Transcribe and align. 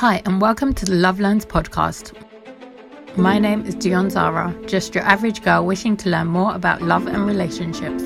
Hi, 0.00 0.20
and 0.26 0.42
welcome 0.42 0.74
to 0.74 0.84
the 0.84 0.92
Love 0.92 1.20
Learns 1.20 1.46
podcast. 1.46 2.12
My 3.16 3.36
hmm. 3.36 3.42
name 3.42 3.64
is 3.64 3.74
Dion 3.74 4.10
Zara, 4.10 4.54
just 4.66 4.94
your 4.94 5.02
average 5.04 5.42
girl 5.42 5.64
wishing 5.64 5.96
to 5.96 6.10
learn 6.10 6.26
more 6.26 6.54
about 6.54 6.82
love 6.82 7.06
and 7.06 7.26
relationships. 7.26 8.02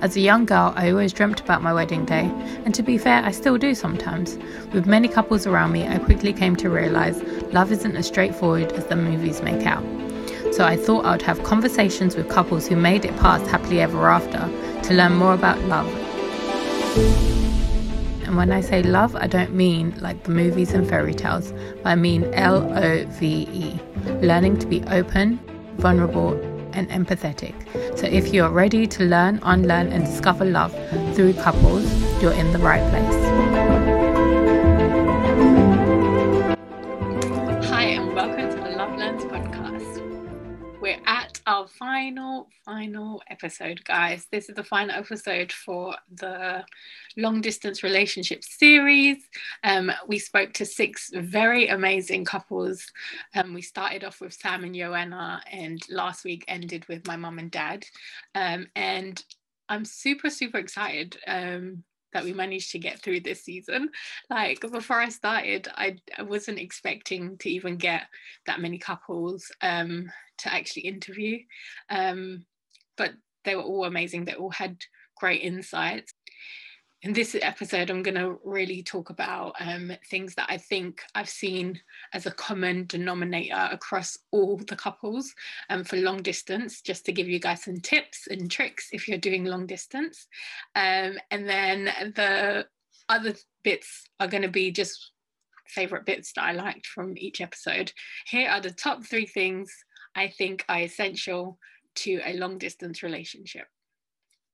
As 0.00 0.16
a 0.16 0.20
young 0.20 0.46
girl, 0.46 0.72
I 0.76 0.90
always 0.90 1.12
dreamt 1.12 1.42
about 1.42 1.62
my 1.62 1.74
wedding 1.74 2.06
day, 2.06 2.32
and 2.64 2.74
to 2.74 2.82
be 2.82 2.96
fair, 2.96 3.22
I 3.22 3.32
still 3.32 3.58
do 3.58 3.74
sometimes. 3.74 4.38
With 4.72 4.86
many 4.86 5.08
couples 5.08 5.46
around 5.46 5.72
me, 5.72 5.86
I 5.86 5.98
quickly 5.98 6.32
came 6.32 6.56
to 6.56 6.70
realize 6.70 7.22
love 7.52 7.70
isn't 7.70 7.96
as 7.96 8.06
straightforward 8.06 8.72
as 8.72 8.86
the 8.86 8.96
movies 8.96 9.42
make 9.42 9.66
out. 9.66 9.84
So 10.54 10.64
I 10.64 10.78
thought 10.78 11.04
I 11.04 11.10
would 11.10 11.20
have 11.20 11.44
conversations 11.44 12.16
with 12.16 12.30
couples 12.30 12.66
who 12.66 12.76
made 12.76 13.04
it 13.04 13.14
past 13.18 13.46
happily 13.48 13.82
ever 13.82 14.08
after 14.08 14.40
to 14.84 14.94
learn 14.94 15.16
more 15.16 15.34
about 15.34 15.60
love. 15.64 17.35
And 18.26 18.36
when 18.36 18.50
I 18.50 18.60
say 18.60 18.82
love, 18.82 19.14
I 19.14 19.28
don't 19.28 19.54
mean 19.54 19.94
like 20.00 20.24
the 20.24 20.30
movies 20.30 20.72
and 20.72 20.86
fairy 20.86 21.14
tales, 21.14 21.52
I 21.84 21.94
mean 21.94 22.24
L 22.34 22.56
O 22.76 23.04
V 23.06 23.48
E, 23.52 23.80
learning 24.20 24.58
to 24.58 24.66
be 24.66 24.82
open, 24.88 25.38
vulnerable, 25.78 26.34
and 26.72 26.88
empathetic. 26.90 27.54
So 27.96 28.06
if 28.06 28.34
you're 28.34 28.50
ready 28.50 28.86
to 28.86 29.04
learn, 29.04 29.40
unlearn, 29.42 29.92
and 29.92 30.04
discover 30.04 30.44
love 30.44 30.74
through 31.14 31.34
couples, 31.34 31.86
you're 32.20 32.32
in 32.32 32.52
the 32.52 32.58
right 32.58 32.82
place. 32.90 33.25
Final, 41.66 42.48
final 42.64 43.22
episode, 43.28 43.84
guys. 43.84 44.26
This 44.30 44.48
is 44.48 44.54
the 44.54 44.64
final 44.64 44.94
episode 44.96 45.52
for 45.52 45.94
the 46.10 46.64
long 47.16 47.40
distance 47.40 47.82
relationship 47.82 48.44
series. 48.44 49.18
Um, 49.64 49.92
we 50.06 50.18
spoke 50.18 50.52
to 50.54 50.66
six 50.66 51.10
very 51.14 51.68
amazing 51.68 52.24
couples. 52.24 52.90
Um, 53.34 53.54
we 53.54 53.62
started 53.62 54.04
off 54.04 54.20
with 54.20 54.34
Sam 54.34 54.64
and 54.64 54.74
Joanna, 54.74 55.42
and 55.50 55.82
last 55.90 56.24
week 56.24 56.44
ended 56.48 56.86
with 56.88 57.06
my 57.06 57.16
mum 57.16 57.38
and 57.38 57.50
dad. 57.50 57.86
Um, 58.34 58.66
and 58.74 59.22
I'm 59.68 59.84
super, 59.84 60.30
super 60.30 60.58
excited 60.58 61.16
um, 61.26 61.84
that 62.16 62.24
we 62.24 62.32
managed 62.32 62.72
to 62.72 62.78
get 62.78 62.98
through 62.98 63.20
this 63.20 63.44
season. 63.44 63.90
Like 64.30 64.60
before 64.60 64.98
I 64.98 65.10
started, 65.10 65.68
I, 65.74 65.96
I 66.16 66.22
wasn't 66.22 66.58
expecting 66.58 67.36
to 67.38 67.50
even 67.50 67.76
get 67.76 68.04
that 68.46 68.58
many 68.58 68.78
couples 68.78 69.52
um, 69.60 70.10
to 70.38 70.52
actually 70.52 70.84
interview. 70.84 71.40
Um, 71.90 72.46
but 72.96 73.10
they 73.44 73.54
were 73.54 73.62
all 73.62 73.84
amazing. 73.84 74.24
They 74.24 74.32
all 74.32 74.50
had 74.50 74.78
great 75.18 75.42
insights 75.42 76.14
in 77.02 77.12
this 77.12 77.36
episode, 77.40 77.90
I'm 77.90 78.02
going 78.02 78.16
to 78.16 78.38
really 78.42 78.82
talk 78.82 79.10
about 79.10 79.54
um, 79.60 79.92
things 80.10 80.34
that 80.36 80.46
I 80.48 80.56
think 80.56 81.02
I've 81.14 81.28
seen 81.28 81.78
as 82.14 82.26
a 82.26 82.30
common 82.30 82.86
denominator 82.86 83.68
across 83.70 84.16
all 84.32 84.56
the 84.56 84.76
couples 84.76 85.32
um, 85.68 85.84
for 85.84 85.96
long 85.96 86.22
distance, 86.22 86.80
just 86.80 87.04
to 87.06 87.12
give 87.12 87.28
you 87.28 87.38
guys 87.38 87.64
some 87.64 87.80
tips 87.80 88.26
and 88.28 88.50
tricks 88.50 88.88
if 88.92 89.08
you're 89.08 89.18
doing 89.18 89.44
long 89.44 89.66
distance. 89.66 90.26
Um, 90.74 91.18
and 91.30 91.48
then 91.48 91.84
the 91.84 92.66
other 93.08 93.34
bits 93.62 94.04
are 94.18 94.28
going 94.28 94.42
to 94.42 94.48
be 94.48 94.70
just 94.70 95.12
favorite 95.68 96.06
bits 96.06 96.32
that 96.32 96.44
I 96.44 96.52
liked 96.52 96.86
from 96.86 97.18
each 97.18 97.40
episode. 97.40 97.92
Here 98.26 98.48
are 98.48 98.60
the 98.60 98.70
top 98.70 99.04
three 99.04 99.26
things 99.26 99.70
I 100.14 100.28
think 100.28 100.64
are 100.68 100.80
essential 100.80 101.58
to 101.96 102.20
a 102.24 102.34
long 102.34 102.56
distance 102.58 103.02
relationship. 103.02 103.66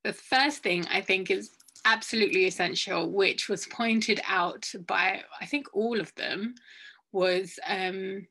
The 0.05 0.13
first 0.13 0.65
thing 0.65 0.85
I 0.91 1.01
think 1.01 1.31
is 1.31 1.51
absolutely 1.85 2.47
essential, 2.47 3.11
which 3.11 3.49
was 3.49 3.67
pointed 3.67 4.21
out 4.27 4.71
by, 4.87 5.23
I 5.41 5.47
think, 5.47 5.67
all 5.73 6.01
of 6.01 6.15
them, 6.15 6.55
was 7.13 7.59
um, 7.67 8.27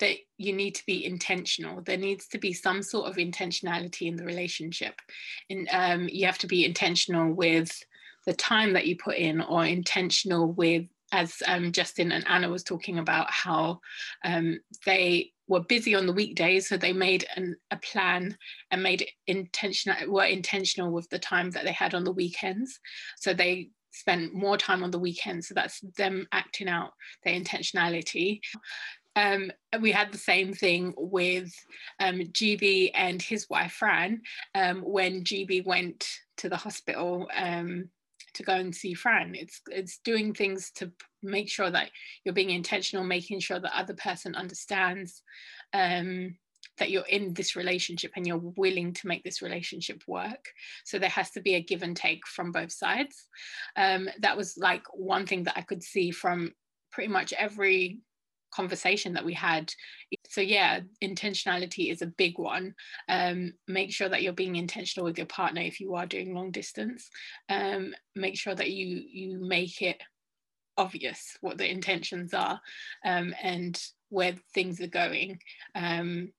that 0.00 0.16
you 0.38 0.52
need 0.52 0.74
to 0.76 0.86
be 0.86 1.04
intentional. 1.04 1.80
There 1.82 1.96
needs 1.96 2.28
to 2.28 2.38
be 2.38 2.52
some 2.52 2.82
sort 2.82 3.08
of 3.08 3.16
intentionality 3.16 4.08
in 4.08 4.16
the 4.16 4.24
relationship. 4.24 5.00
And 5.50 5.68
um, 5.72 6.08
you 6.10 6.26
have 6.26 6.38
to 6.38 6.46
be 6.46 6.64
intentional 6.64 7.32
with 7.32 7.82
the 8.26 8.34
time 8.34 8.72
that 8.74 8.86
you 8.86 8.96
put 8.96 9.16
in, 9.16 9.40
or 9.40 9.64
intentional 9.64 10.52
with, 10.52 10.86
as 11.12 11.42
um, 11.46 11.70
Justin 11.72 12.10
and 12.10 12.26
Anna 12.26 12.48
was 12.48 12.64
talking 12.64 12.98
about, 12.98 13.30
how 13.30 13.80
um, 14.24 14.58
they 14.84 15.30
were 15.46 15.60
busy 15.60 15.94
on 15.94 16.06
the 16.06 16.12
weekdays, 16.12 16.68
so 16.68 16.76
they 16.76 16.92
made 16.92 17.26
an, 17.36 17.54
a 17.70 17.76
plan 17.76 18.36
and 18.70 18.82
made 18.82 19.06
intentional 19.26 20.10
were 20.10 20.24
intentional 20.24 20.90
with 20.90 21.08
the 21.10 21.18
time 21.18 21.50
that 21.50 21.64
they 21.64 21.72
had 21.72 21.94
on 21.94 22.04
the 22.04 22.12
weekends. 22.12 22.80
So 23.18 23.34
they 23.34 23.68
spent 23.92 24.34
more 24.34 24.56
time 24.56 24.82
on 24.82 24.90
the 24.90 24.98
weekends. 24.98 25.48
So 25.48 25.54
that's 25.54 25.80
them 25.96 26.26
acting 26.32 26.68
out 26.68 26.92
their 27.24 27.38
intentionality. 27.38 28.40
Um, 29.14 29.52
we 29.80 29.92
had 29.92 30.10
the 30.10 30.18
same 30.18 30.54
thing 30.54 30.94
with 30.96 31.52
um, 32.00 32.20
GB 32.20 32.92
and 32.94 33.20
his 33.20 33.48
wife 33.50 33.72
Fran 33.72 34.22
um, 34.54 34.80
when 34.80 35.24
GB 35.24 35.66
went 35.66 36.08
to 36.38 36.48
the 36.48 36.56
hospital 36.56 37.28
um, 37.36 37.90
to 38.34 38.42
go 38.42 38.54
and 38.54 38.74
see 38.74 38.94
Fran. 38.94 39.34
It's 39.34 39.60
it's 39.70 39.98
doing 40.04 40.34
things 40.34 40.70
to 40.76 40.90
make 41.22 41.48
sure 41.48 41.70
that 41.70 41.90
you're 42.24 42.34
being 42.34 42.50
intentional, 42.50 43.04
making 43.04 43.40
sure 43.40 43.60
that 43.60 43.78
other 43.78 43.94
person 43.94 44.34
understands 44.34 45.22
um, 45.72 46.36
that 46.78 46.90
you're 46.90 47.06
in 47.08 47.34
this 47.34 47.56
relationship 47.56 48.12
and 48.16 48.26
you're 48.26 48.52
willing 48.56 48.92
to 48.94 49.06
make 49.06 49.22
this 49.24 49.42
relationship 49.42 50.02
work. 50.06 50.46
So 50.84 50.98
there 50.98 51.10
has 51.10 51.30
to 51.32 51.40
be 51.40 51.54
a 51.54 51.62
give 51.62 51.82
and 51.82 51.96
take 51.96 52.26
from 52.26 52.52
both 52.52 52.72
sides. 52.72 53.28
Um, 53.76 54.08
that 54.20 54.36
was 54.36 54.56
like 54.56 54.82
one 54.92 55.26
thing 55.26 55.44
that 55.44 55.56
I 55.56 55.62
could 55.62 55.82
see 55.82 56.10
from 56.10 56.52
pretty 56.90 57.08
much 57.08 57.32
every 57.32 58.00
conversation 58.52 59.14
that 59.14 59.24
we 59.24 59.34
had. 59.34 59.72
So 60.28 60.40
yeah, 60.40 60.80
intentionality 61.02 61.90
is 61.90 62.02
a 62.02 62.06
big 62.06 62.38
one. 62.38 62.74
Um, 63.08 63.54
make 63.66 63.92
sure 63.92 64.08
that 64.08 64.22
you're 64.22 64.32
being 64.32 64.56
intentional 64.56 65.04
with 65.04 65.18
your 65.18 65.26
partner 65.26 65.62
if 65.62 65.80
you 65.80 65.94
are 65.94 66.06
doing 66.06 66.34
long 66.34 66.50
distance. 66.50 67.08
Um, 67.48 67.94
make 68.14 68.36
sure 68.36 68.54
that 68.54 68.70
you 68.70 69.02
you 69.10 69.38
make 69.40 69.82
it 69.82 70.00
obvious 70.76 71.36
what 71.40 71.58
the 71.58 71.70
intentions 71.70 72.32
are 72.34 72.60
um, 73.04 73.34
and 73.42 73.80
where 74.08 74.34
things 74.54 74.80
are 74.80 74.86
going. 74.86 75.38
Um, 75.74 76.32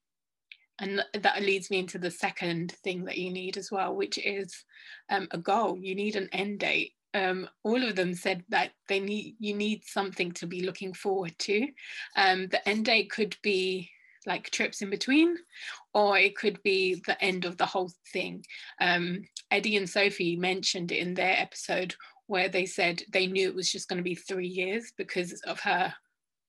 and 0.79 1.03
that 1.13 1.41
leads 1.41 1.69
me 1.69 1.79
into 1.79 1.99
the 1.99 2.11
second 2.11 2.71
thing 2.83 3.05
that 3.05 3.17
you 3.17 3.31
need 3.31 3.57
as 3.57 3.71
well, 3.71 3.95
which 3.95 4.17
is 4.17 4.65
um, 5.09 5.27
a 5.31 5.37
goal. 5.37 5.77
You 5.79 5.95
need 5.95 6.15
an 6.15 6.29
end 6.31 6.59
date 6.59 6.93
um, 7.13 7.47
all 7.63 7.83
of 7.83 7.95
them 7.95 8.13
said 8.13 8.43
that 8.49 8.71
they 8.87 8.99
need 8.99 9.35
you 9.39 9.53
need 9.53 9.83
something 9.85 10.31
to 10.33 10.47
be 10.47 10.63
looking 10.65 10.93
forward 10.93 11.35
to. 11.39 11.67
Um, 12.15 12.47
the 12.47 12.67
end 12.67 12.85
date 12.85 13.11
could 13.11 13.35
be 13.43 13.89
like 14.25 14.49
trips 14.49 14.81
in 14.81 14.89
between, 14.89 15.37
or 15.93 16.17
it 16.17 16.35
could 16.35 16.61
be 16.63 17.01
the 17.05 17.21
end 17.23 17.45
of 17.45 17.57
the 17.57 17.65
whole 17.65 17.91
thing. 18.11 18.43
Um, 18.79 19.23
Eddie 19.51 19.77
and 19.77 19.89
Sophie 19.89 20.35
mentioned 20.35 20.91
in 20.91 21.13
their 21.13 21.35
episode 21.37 21.95
where 22.27 22.49
they 22.49 22.65
said 22.65 23.03
they 23.11 23.27
knew 23.27 23.47
it 23.47 23.55
was 23.55 23.71
just 23.71 23.89
going 23.89 23.97
to 23.97 24.03
be 24.03 24.15
three 24.15 24.47
years 24.47 24.93
because 24.97 25.33
of 25.41 25.59
her 25.59 25.93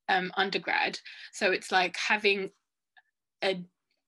um, 0.09 0.33
undergrad. 0.37 0.99
So 1.33 1.51
it's 1.51 1.73
like 1.73 1.97
having 1.97 2.51
a 3.43 3.63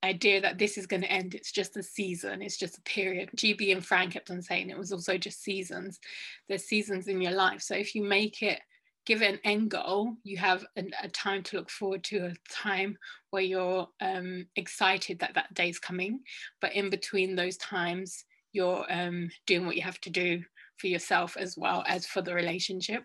idea 0.06 0.40
that 0.40 0.58
this 0.58 0.78
is 0.78 0.86
going 0.86 1.02
to 1.02 1.10
end 1.10 1.34
it's 1.34 1.52
just 1.52 1.76
a 1.76 1.82
season 1.82 2.42
it's 2.42 2.56
just 2.56 2.78
a 2.78 2.82
period. 2.82 3.30
Gb 3.36 3.72
and 3.72 3.84
fran 3.84 4.10
kept 4.10 4.30
on 4.30 4.42
saying 4.42 4.70
it 4.70 4.78
was 4.78 4.92
also 4.92 5.18
just 5.18 5.42
seasons. 5.42 6.00
There's 6.48 6.64
seasons 6.64 7.08
in 7.08 7.20
your 7.20 7.32
life. 7.32 7.62
So 7.62 7.74
if 7.74 7.94
you 7.94 8.02
make 8.02 8.42
it 8.42 8.60
give 9.04 9.22
it 9.22 9.34
an 9.34 9.40
end 9.44 9.70
goal 9.70 10.14
you 10.24 10.36
have 10.36 10.64
a, 10.76 10.84
a 11.02 11.08
time 11.08 11.42
to 11.44 11.56
look 11.56 11.70
forward 11.70 12.02
to 12.04 12.26
a 12.26 12.34
time 12.50 12.96
where 13.30 13.42
you're 13.42 13.88
um, 14.00 14.46
excited 14.56 15.18
that 15.18 15.34
that 15.34 15.52
day's 15.54 15.78
coming. 15.78 16.20
But 16.60 16.74
in 16.74 16.90
between 16.90 17.34
those 17.34 17.56
times 17.56 18.24
you're 18.52 18.86
um, 18.90 19.28
doing 19.46 19.66
what 19.66 19.76
you 19.76 19.82
have 19.82 20.00
to 20.02 20.10
do 20.10 20.42
for 20.78 20.86
yourself 20.86 21.36
as 21.38 21.56
well 21.56 21.84
as 21.86 22.06
for 22.06 22.22
the 22.22 22.34
relationship. 22.34 23.04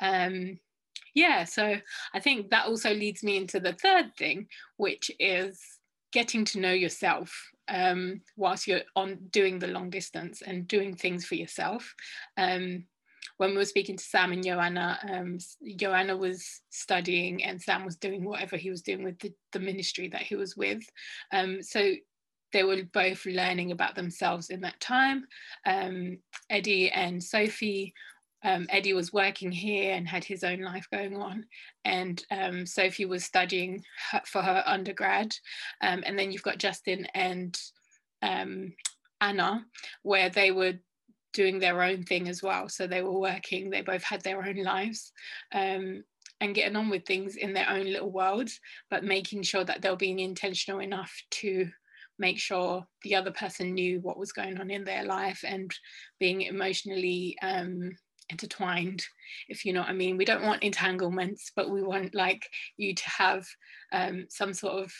Um, 0.00 0.58
yeah 1.14 1.44
so 1.44 1.74
i 2.14 2.20
think 2.20 2.50
that 2.50 2.66
also 2.66 2.92
leads 2.94 3.22
me 3.22 3.36
into 3.36 3.58
the 3.58 3.72
third 3.72 4.14
thing 4.16 4.46
which 4.76 5.10
is 5.18 5.77
getting 6.12 6.44
to 6.46 6.60
know 6.60 6.72
yourself 6.72 7.50
um, 7.68 8.20
whilst 8.36 8.66
you're 8.66 8.82
on 8.96 9.18
doing 9.30 9.58
the 9.58 9.66
long 9.66 9.90
distance 9.90 10.42
and 10.42 10.68
doing 10.68 10.94
things 10.94 11.24
for 11.24 11.34
yourself. 11.34 11.94
Um, 12.36 12.84
when 13.36 13.50
we 13.50 13.56
were 13.56 13.64
speaking 13.64 13.96
to 13.96 14.04
Sam 14.04 14.32
and 14.32 14.44
Joanna, 14.44 14.98
um, 15.08 15.38
Joanna 15.76 16.16
was 16.16 16.62
studying 16.70 17.44
and 17.44 17.62
Sam 17.62 17.84
was 17.84 17.96
doing 17.96 18.24
whatever 18.24 18.56
he 18.56 18.70
was 18.70 18.82
doing 18.82 19.04
with 19.04 19.18
the, 19.20 19.32
the 19.52 19.60
ministry 19.60 20.08
that 20.08 20.22
he 20.22 20.34
was 20.34 20.56
with. 20.56 20.82
Um, 21.32 21.62
so 21.62 21.92
they 22.52 22.64
were 22.64 22.82
both 22.92 23.26
learning 23.26 23.70
about 23.70 23.94
themselves 23.94 24.50
in 24.50 24.62
that 24.62 24.80
time. 24.80 25.24
Um, 25.66 26.18
Eddie 26.50 26.90
and 26.90 27.22
Sophie 27.22 27.94
um, 28.44 28.66
Eddie 28.70 28.94
was 28.94 29.12
working 29.12 29.50
here 29.50 29.94
and 29.94 30.06
had 30.06 30.24
his 30.24 30.44
own 30.44 30.60
life 30.60 30.86
going 30.92 31.16
on, 31.16 31.44
and 31.84 32.24
um, 32.30 32.66
Sophie 32.66 33.04
was 33.04 33.24
studying 33.24 33.82
her, 34.10 34.22
for 34.24 34.42
her 34.42 34.62
undergrad. 34.66 35.34
Um, 35.82 36.02
and 36.06 36.18
then 36.18 36.30
you've 36.30 36.42
got 36.42 36.58
Justin 36.58 37.06
and 37.14 37.58
um, 38.22 38.72
Anna, 39.20 39.64
where 40.02 40.30
they 40.30 40.50
were 40.52 40.74
doing 41.32 41.58
their 41.58 41.82
own 41.82 42.04
thing 42.04 42.28
as 42.28 42.42
well. 42.42 42.68
So 42.68 42.86
they 42.86 43.02
were 43.02 43.18
working, 43.18 43.70
they 43.70 43.82
both 43.82 44.02
had 44.02 44.22
their 44.22 44.42
own 44.42 44.62
lives. 44.62 45.12
Um, 45.52 46.04
and 46.40 46.54
getting 46.54 46.76
on 46.76 46.88
with 46.88 47.04
things 47.04 47.34
in 47.34 47.52
their 47.52 47.68
own 47.68 47.86
little 47.86 48.12
worlds, 48.12 48.60
but 48.90 49.02
making 49.02 49.42
sure 49.42 49.64
that 49.64 49.82
they're 49.82 49.96
being 49.96 50.20
intentional 50.20 50.78
enough 50.78 51.12
to 51.30 51.68
make 52.18 52.38
sure 52.38 52.86
the 53.02 53.14
other 53.14 53.32
person 53.32 53.74
knew 53.74 54.00
what 54.00 54.18
was 54.18 54.32
going 54.32 54.60
on 54.60 54.70
in 54.70 54.84
their 54.84 55.04
life 55.04 55.44
and 55.46 55.72
being 56.18 56.42
emotionally 56.42 57.36
um, 57.42 57.90
intertwined, 58.30 59.04
if 59.48 59.64
you 59.64 59.72
know 59.72 59.80
what 59.80 59.90
I 59.90 59.94
mean. 59.94 60.16
We 60.16 60.24
don't 60.24 60.44
want 60.44 60.62
entanglements, 60.62 61.52
but 61.54 61.70
we 61.70 61.82
want 61.82 62.14
like 62.14 62.48
you 62.76 62.94
to 62.94 63.10
have 63.10 63.46
um, 63.92 64.26
some 64.28 64.52
sort 64.52 64.84
of 64.84 64.92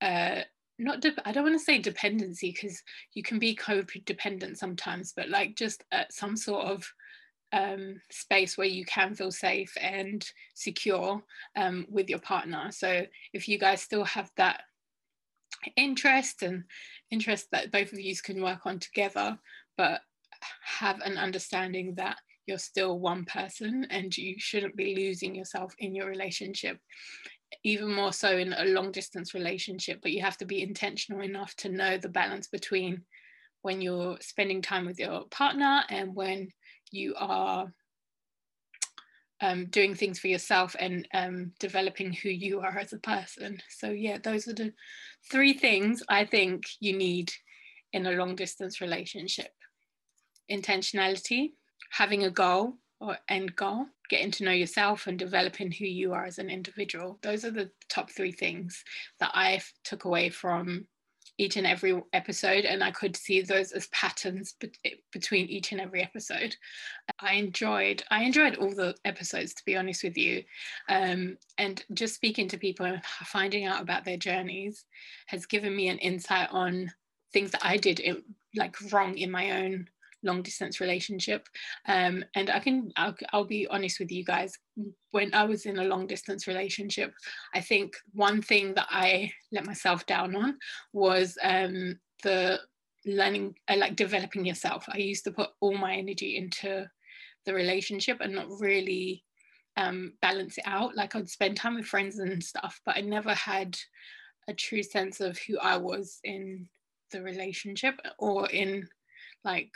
uh, 0.00 0.42
not 0.78 1.00
de- 1.00 1.28
I 1.28 1.32
don't 1.32 1.44
want 1.44 1.58
to 1.58 1.64
say 1.64 1.78
dependency 1.78 2.52
because 2.52 2.82
you 3.14 3.22
can 3.22 3.38
be 3.38 3.56
codependent 3.56 4.58
sometimes, 4.58 5.12
but 5.16 5.28
like 5.28 5.56
just 5.56 5.84
uh, 5.92 6.04
some 6.10 6.36
sort 6.36 6.66
of 6.66 6.92
um, 7.52 8.00
space 8.10 8.58
where 8.58 8.66
you 8.66 8.84
can 8.84 9.14
feel 9.14 9.30
safe 9.30 9.72
and 9.80 10.28
secure 10.54 11.22
um, 11.56 11.86
with 11.88 12.08
your 12.08 12.18
partner. 12.18 12.70
So 12.70 13.06
if 13.32 13.48
you 13.48 13.58
guys 13.58 13.80
still 13.80 14.04
have 14.04 14.30
that 14.36 14.62
interest 15.76 16.42
and 16.42 16.64
interest 17.10 17.48
that 17.52 17.72
both 17.72 17.92
of 17.92 17.98
you 17.98 18.14
can 18.22 18.42
work 18.42 18.66
on 18.66 18.78
together, 18.78 19.38
but 19.76 20.02
have 20.62 21.00
an 21.00 21.16
understanding 21.16 21.94
that 21.94 22.18
you're 22.46 22.58
still 22.58 22.98
one 22.98 23.24
person 23.24 23.86
and 23.90 24.16
you 24.16 24.34
shouldn't 24.38 24.76
be 24.76 24.94
losing 24.96 25.34
yourself 25.34 25.74
in 25.78 25.94
your 25.94 26.06
relationship 26.06 26.78
even 27.62 27.92
more 27.92 28.12
so 28.12 28.36
in 28.36 28.52
a 28.52 28.64
long 28.64 28.90
distance 28.90 29.34
relationship 29.34 30.00
but 30.02 30.12
you 30.12 30.20
have 30.20 30.36
to 30.36 30.44
be 30.44 30.62
intentional 30.62 31.22
enough 31.22 31.54
to 31.56 31.68
know 31.68 31.96
the 31.96 32.08
balance 32.08 32.48
between 32.48 33.02
when 33.62 33.80
you're 33.80 34.16
spending 34.20 34.62
time 34.62 34.86
with 34.86 34.98
your 34.98 35.24
partner 35.30 35.82
and 35.90 36.14
when 36.14 36.48
you 36.90 37.14
are 37.18 37.72
um, 39.40 39.66
doing 39.66 39.94
things 39.94 40.18
for 40.18 40.28
yourself 40.28 40.74
and 40.78 41.06
um, 41.12 41.52
developing 41.58 42.12
who 42.12 42.30
you 42.30 42.60
are 42.60 42.78
as 42.78 42.94
a 42.94 42.98
person. 42.98 43.60
So, 43.68 43.90
yeah, 43.90 44.16
those 44.16 44.48
are 44.48 44.54
the 44.54 44.72
three 45.30 45.52
things 45.52 46.02
I 46.08 46.24
think 46.24 46.64
you 46.80 46.96
need 46.96 47.32
in 47.92 48.06
a 48.06 48.12
long 48.12 48.34
distance 48.34 48.80
relationship 48.80 49.50
intentionality, 50.50 51.52
having 51.90 52.24
a 52.24 52.30
goal 52.30 52.74
or 53.00 53.18
end 53.28 53.54
goal, 53.56 53.86
getting 54.08 54.30
to 54.32 54.44
know 54.44 54.52
yourself 54.52 55.06
and 55.06 55.18
developing 55.18 55.70
who 55.70 55.84
you 55.84 56.12
are 56.12 56.24
as 56.24 56.38
an 56.38 56.50
individual. 56.50 57.18
Those 57.22 57.44
are 57.44 57.50
the 57.50 57.70
top 57.88 58.10
three 58.10 58.32
things 58.32 58.82
that 59.20 59.30
I 59.34 59.60
took 59.84 60.04
away 60.04 60.30
from 60.30 60.86
each 61.38 61.56
and 61.56 61.66
every 61.66 62.00
episode 62.12 62.64
and 62.64 62.82
i 62.82 62.90
could 62.90 63.16
see 63.16 63.40
those 63.40 63.72
as 63.72 63.88
patterns 63.88 64.54
be- 64.58 64.72
between 65.12 65.46
each 65.46 65.72
and 65.72 65.80
every 65.80 66.02
episode 66.02 66.56
i 67.20 67.34
enjoyed 67.34 68.02
i 68.10 68.22
enjoyed 68.22 68.56
all 68.56 68.74
the 68.74 68.94
episodes 69.04 69.52
to 69.52 69.64
be 69.64 69.76
honest 69.76 70.02
with 70.02 70.16
you 70.16 70.42
um, 70.88 71.36
and 71.58 71.84
just 71.92 72.14
speaking 72.14 72.48
to 72.48 72.58
people 72.58 72.86
and 72.86 73.04
finding 73.24 73.64
out 73.64 73.82
about 73.82 74.04
their 74.04 74.16
journeys 74.16 74.84
has 75.26 75.46
given 75.46 75.74
me 75.74 75.88
an 75.88 75.98
insight 75.98 76.48
on 76.52 76.90
things 77.32 77.50
that 77.50 77.64
i 77.64 77.76
did 77.76 78.00
in, 78.00 78.22
like 78.54 78.76
wrong 78.92 79.18
in 79.18 79.30
my 79.30 79.62
own 79.62 79.88
long 80.26 80.42
distance 80.42 80.80
relationship. 80.80 81.48
Um, 81.88 82.24
and 82.34 82.50
i 82.50 82.58
can 82.58 82.92
I'll, 82.96 83.14
I'll, 83.32 83.44
be 83.44 83.66
honest 83.68 84.00
with 84.00 84.10
you 84.10 84.24
guys 84.24 84.52
when 85.12 85.32
i 85.34 85.44
was 85.44 85.66
in 85.66 85.78
a 85.78 85.84
long 85.84 86.06
distance 86.06 86.46
relationship 86.46 87.14
i 87.54 87.60
think 87.60 87.96
one 88.12 88.42
thing 88.42 88.74
that 88.74 88.88
i 88.90 89.30
let 89.52 89.64
myself 89.64 90.04
down 90.06 90.34
on 90.34 90.58
was 90.92 91.38
um, 91.42 91.98
the 92.22 92.58
learning 93.06 93.54
uh, 93.68 93.76
like 93.76 93.96
developing 93.96 94.44
yourself. 94.44 94.84
I 94.92 94.98
used 94.98 95.24
to 95.24 95.30
put 95.30 95.50
all 95.60 95.76
my 95.78 95.94
energy 95.94 96.36
into 96.36 96.86
the 97.44 97.54
relationship 97.54 98.18
and 98.20 98.34
not 98.34 98.48
really 98.60 99.22
um, 99.76 100.14
balance 100.20 100.58
it 100.58 100.64
out. 100.66 100.96
Like 100.96 101.14
i'd 101.14 101.28
spend 101.28 101.56
time 101.56 101.76
with 101.76 101.86
friends 101.86 102.18
and 102.18 102.42
stuff 102.42 102.80
but 102.84 102.96
i 102.96 103.00
never 103.00 103.34
had 103.34 103.78
a 104.48 104.54
true 104.54 104.82
sense 104.82 105.20
of 105.20 105.38
who 105.38 105.58
i 105.58 105.76
was 105.76 106.18
in 106.24 106.68
the 107.12 107.22
relationship 107.22 107.94
or 108.18 108.48
in 108.50 108.88
like 109.44 109.70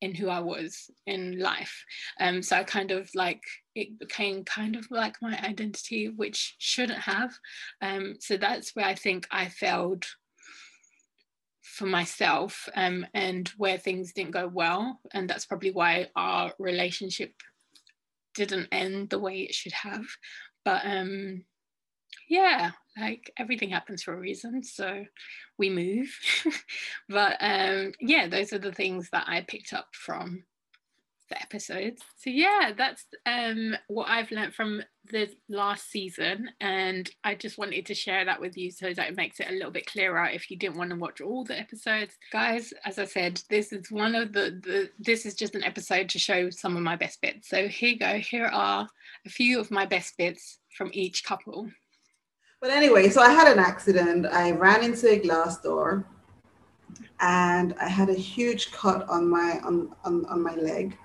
in 0.00 0.14
who 0.14 0.28
I 0.28 0.40
was 0.40 0.90
in 1.06 1.38
life. 1.38 1.84
Um, 2.20 2.42
so 2.42 2.56
I 2.56 2.64
kind 2.64 2.90
of 2.90 3.10
like 3.14 3.42
it 3.74 3.98
became 3.98 4.44
kind 4.44 4.76
of 4.76 4.90
like 4.90 5.16
my 5.22 5.38
identity, 5.42 6.08
which 6.08 6.56
shouldn't 6.58 7.00
have. 7.00 7.32
Um, 7.80 8.16
so 8.20 8.36
that's 8.36 8.74
where 8.74 8.86
I 8.86 8.94
think 8.94 9.26
I 9.30 9.48
failed 9.48 10.04
for 11.62 11.86
myself 11.86 12.68
um, 12.74 13.06
and 13.12 13.48
where 13.56 13.78
things 13.78 14.12
didn't 14.12 14.30
go 14.32 14.48
well. 14.48 15.00
And 15.12 15.28
that's 15.28 15.46
probably 15.46 15.72
why 15.72 16.08
our 16.16 16.52
relationship 16.58 17.32
didn't 18.34 18.68
end 18.72 19.10
the 19.10 19.18
way 19.18 19.40
it 19.40 19.54
should 19.54 19.72
have. 19.72 20.04
But 20.64 20.82
um, 20.84 21.44
yeah, 22.28 22.72
like 22.98 23.32
everything 23.36 23.70
happens 23.70 24.02
for 24.02 24.14
a 24.14 24.18
reason 24.18 24.62
so 24.62 25.04
we 25.58 25.70
move. 25.70 26.08
But 27.08 27.36
um 27.40 27.92
yeah 28.00 28.26
those 28.28 28.52
are 28.52 28.58
the 28.58 28.72
things 28.72 29.10
that 29.10 29.24
i 29.26 29.40
picked 29.42 29.72
up 29.72 29.88
from 29.92 30.44
the 31.28 31.40
episodes. 31.40 32.02
So 32.16 32.30
yeah 32.30 32.72
that's 32.76 33.04
um 33.26 33.76
what 33.88 34.08
i've 34.08 34.30
learned 34.30 34.54
from 34.54 34.82
the 35.10 35.28
last 35.48 35.90
season 35.90 36.48
and 36.60 37.08
i 37.22 37.34
just 37.34 37.58
wanted 37.58 37.86
to 37.86 37.94
share 37.94 38.24
that 38.24 38.40
with 38.40 38.56
you 38.56 38.70
so 38.70 38.92
that 38.92 39.08
it 39.08 39.16
makes 39.16 39.38
it 39.40 39.48
a 39.48 39.52
little 39.52 39.70
bit 39.70 39.86
clearer 39.86 40.26
if 40.26 40.50
you 40.50 40.56
didn't 40.56 40.76
want 40.76 40.90
to 40.90 40.96
watch 40.96 41.20
all 41.20 41.44
the 41.44 41.58
episodes. 41.58 42.14
Guys 42.32 42.72
as 42.84 42.98
i 42.98 43.04
said 43.04 43.40
this 43.50 43.72
is 43.72 43.90
one 43.90 44.14
of 44.14 44.32
the, 44.32 44.60
the 44.62 44.90
this 44.98 45.26
is 45.26 45.34
just 45.34 45.54
an 45.54 45.64
episode 45.64 46.08
to 46.10 46.18
show 46.18 46.50
some 46.50 46.76
of 46.76 46.82
my 46.82 46.96
best 46.96 47.20
bits. 47.20 47.48
So 47.48 47.68
here 47.68 47.90
you 47.90 47.98
go. 47.98 48.18
Here 48.18 48.46
are 48.46 48.88
a 49.24 49.28
few 49.28 49.60
of 49.60 49.70
my 49.70 49.86
best 49.86 50.16
bits 50.16 50.58
from 50.76 50.90
each 50.92 51.24
couple 51.24 51.68
but 52.66 52.74
anyway, 52.74 53.08
so 53.08 53.20
I 53.20 53.30
had 53.30 53.46
an 53.46 53.60
accident. 53.60 54.26
I 54.26 54.50
ran 54.50 54.82
into 54.82 55.08
a 55.08 55.20
glass 55.20 55.60
door 55.60 56.04
and 57.20 57.76
I 57.80 57.88
had 57.88 58.08
a 58.08 58.14
huge 58.14 58.72
cut 58.72 59.08
on 59.08 59.30
my 59.30 59.60
on, 59.62 59.94
on, 60.04 60.26
on 60.26 60.42
my 60.42 60.56
leg. 60.56 60.98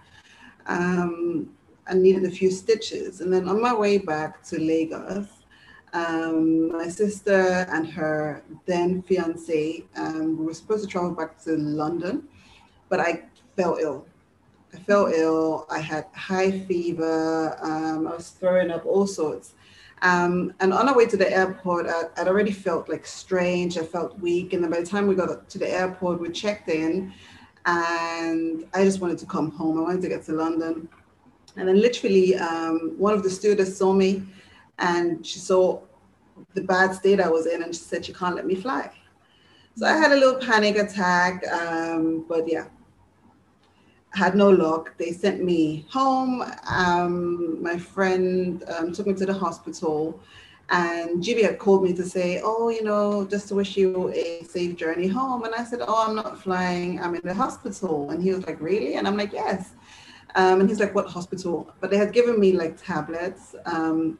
Um, 0.66 1.52
I 1.86 1.94
needed 1.94 2.26
a 2.26 2.32
few 2.32 2.50
stitches. 2.50 3.22
And 3.22 3.32
then 3.32 3.48
on 3.48 3.62
my 3.62 3.76
way 3.76 4.00
back 4.00 4.42
to 4.46 4.60
Lagos, 4.60 5.28
um, 5.94 6.72
my 6.72 6.88
sister 6.88 7.68
and 7.70 7.88
her 7.90 8.42
then 8.66 9.04
fiance 9.04 9.84
um, 9.98 10.40
we 10.40 10.46
were 10.46 10.56
supposed 10.56 10.84
to 10.84 10.90
travel 10.90 11.12
back 11.12 11.40
to 11.44 11.52
London, 11.58 12.24
but 12.90 13.00
I 13.00 13.26
fell 13.56 13.78
ill. 13.80 14.08
I 14.74 14.80
fell 14.80 15.14
ill. 15.14 15.68
I 15.70 15.78
had 15.78 16.08
high 16.16 16.62
fever. 16.62 17.56
Um, 17.62 18.08
I 18.08 18.16
was 18.16 18.30
throwing 18.30 18.72
up 18.72 18.84
all 18.88 19.06
sorts. 19.06 19.54
Um, 20.02 20.54
and 20.60 20.74
on 20.74 20.90
our 20.90 20.96
way 20.96 21.06
to 21.06 21.18
the 21.18 21.32
airport, 21.32 21.88
I, 21.88 22.04
would 22.18 22.28
already 22.28 22.52
felt 22.52 22.90
like 22.90 23.06
strange. 23.06 23.78
I 23.78 23.84
felt 23.84 24.20
weak. 24.20 24.54
And 24.54 24.64
then 24.64 24.72
by 24.72 24.80
the 24.80 24.86
time 24.86 25.08
we 25.08 25.16
got 25.16 25.50
to 25.50 25.58
the 25.58 25.70
airport, 25.70 26.20
we 26.20 26.30
checked 26.30 26.70
in 26.70 27.14
and 27.66 28.66
I 28.74 28.84
just 28.84 29.00
wanted 29.00 29.20
to 29.20 29.26
come 29.26 29.52
home. 29.52 29.78
I 29.78 29.82
wanted 29.82 30.02
to 30.02 30.10
get 30.10 30.24
to 30.26 30.34
London. 30.34 30.90
And 31.56 31.68
then 31.68 31.80
literally 31.80 32.36
um, 32.36 32.96
one 32.98 33.14
of 33.14 33.24
the 33.24 33.30
stewardess 33.30 33.78
saw 33.78 33.94
me 33.94 34.24
and 34.80 35.26
she 35.26 35.40
saw 35.40 35.82
the 36.54 36.62
bad 36.62 36.96
state 36.96 37.20
I 37.20 37.30
was 37.30 37.46
in 37.46 37.62
and 37.62 37.76
she 37.76 37.82
said 37.82 38.06
she 38.06 38.14
can't 38.14 38.36
let 38.36 38.48
me 38.48 38.56
fly. 38.56 38.92
So 39.76 39.86
I 39.86 39.98
had 39.98 40.12
a 40.12 40.16
little 40.16 40.40
panic 40.40 40.78
attack. 40.78 41.46
Um, 41.48 42.26
but 42.28 42.48
yeah, 42.48 42.66
had 44.14 44.36
no 44.36 44.50
luck. 44.50 44.94
They 44.98 45.12
sent 45.12 45.44
me 45.44 45.86
home. 45.90 46.44
Um, 46.70 47.62
my 47.62 47.78
friend 47.78 48.64
um, 48.78 48.92
took 48.92 49.08
me 49.08 49.14
to 49.16 49.26
the 49.26 49.34
hospital, 49.34 50.20
and 50.70 51.24
Jimmy 51.24 51.44
had 51.44 51.60
called 51.60 51.84
me 51.84 51.94
to 51.94 52.04
say, 52.04 52.42
"Oh, 52.44 52.70
you 52.70 52.84
know, 52.84 53.26
just 53.26 53.48
to 53.50 53.56
wish 53.56 53.78
you 53.78 54.12
a 54.14 54.44
safe 54.44 54.76
journey 54.76 55.08
home." 55.08 55.44
And 55.44 55.56
I 55.56 55.64
said, 55.64 55.80
"Oh, 55.82 56.06
I'm 56.08 56.16
not 56.16 56.42
flying. 56.42 57.00
I'm 57.02 57.16
in 57.16 57.22
the 57.24 57.34
hospital." 57.34 58.10
And 58.12 58.22
he 58.22 58.34
was 58.34 58.46
like, 58.46 58.60
"Really?" 58.62 58.96
And 58.96 59.08
I'm 59.08 59.18
like, 59.18 59.34
"Yes." 59.34 59.74
Um, 60.36 60.62
and 60.62 60.70
he's 60.70 60.80
like, 60.80 60.94
"What 60.94 61.08
hospital?" 61.08 61.74
But 61.80 61.90
they 61.90 61.98
had 61.98 62.14
given 62.14 62.40
me 62.40 62.52
like 62.54 62.82
tablets, 62.82 63.56
um, 63.66 64.20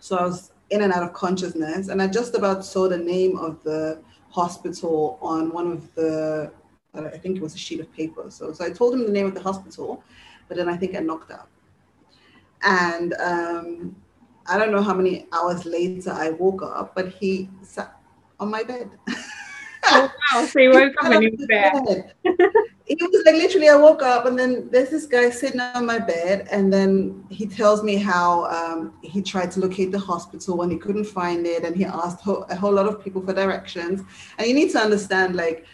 so 0.00 0.16
I 0.16 0.22
was 0.22 0.52
in 0.70 0.82
and 0.82 0.92
out 0.92 1.02
of 1.02 1.12
consciousness, 1.12 1.88
and 1.88 2.02
I 2.02 2.08
just 2.08 2.34
about 2.34 2.64
saw 2.64 2.88
the 2.88 2.98
name 2.98 3.36
of 3.36 3.62
the 3.62 4.00
hospital 4.30 5.18
on 5.20 5.52
one 5.52 5.70
of 5.70 5.94
the 5.94 6.50
I 6.94 7.18
think 7.18 7.38
it 7.38 7.42
was 7.42 7.54
a 7.54 7.58
sheet 7.58 7.80
of 7.80 7.90
paper. 7.92 8.26
So, 8.28 8.52
so 8.52 8.64
I 8.64 8.70
told 8.70 8.94
him 8.94 9.06
the 9.06 9.12
name 9.12 9.26
of 9.26 9.34
the 9.34 9.40
hospital, 9.40 10.02
but 10.48 10.56
then 10.56 10.68
I 10.68 10.76
think 10.76 10.94
I 10.94 11.00
knocked 11.00 11.30
out. 11.30 11.48
And 12.62 13.14
um, 13.14 13.96
I 14.46 14.58
don't 14.58 14.70
know 14.72 14.82
how 14.82 14.94
many 14.94 15.26
hours 15.32 15.64
later 15.64 16.12
I 16.12 16.30
woke 16.30 16.62
up, 16.62 16.94
but 16.94 17.08
he 17.08 17.48
sat 17.62 17.96
on 18.38 18.50
my 18.50 18.62
bed. 18.62 18.90
oh 19.86 20.12
wow! 20.34 20.46
So 20.46 20.60
he 20.60 20.68
woke 20.68 20.92
up 21.02 21.12
and 21.12 21.22
he 21.22 21.30
was 21.30 21.46
there. 21.48 22.14
he 22.86 22.96
was 23.00 23.22
like 23.24 23.36
literally, 23.36 23.68
I 23.68 23.76
woke 23.76 24.02
up 24.02 24.26
and 24.26 24.38
then 24.38 24.68
there's 24.70 24.90
this 24.90 25.06
guy 25.06 25.30
sitting 25.30 25.60
on 25.60 25.86
my 25.86 25.98
bed, 25.98 26.46
and 26.52 26.70
then 26.72 27.24
he 27.30 27.46
tells 27.46 27.82
me 27.82 27.96
how 27.96 28.44
um, 28.44 28.92
he 29.02 29.22
tried 29.22 29.50
to 29.52 29.60
locate 29.60 29.92
the 29.92 29.98
hospital 29.98 30.60
and 30.62 30.70
he 30.70 30.78
couldn't 30.78 31.04
find 31.04 31.46
it, 31.46 31.64
and 31.64 31.74
he 31.74 31.86
asked 31.86 32.20
ho- 32.20 32.44
a 32.50 32.54
whole 32.54 32.72
lot 32.72 32.86
of 32.86 33.02
people 33.02 33.22
for 33.22 33.32
directions. 33.32 34.02
And 34.36 34.46
you 34.46 34.54
need 34.54 34.70
to 34.72 34.78
understand, 34.78 35.36
like 35.36 35.64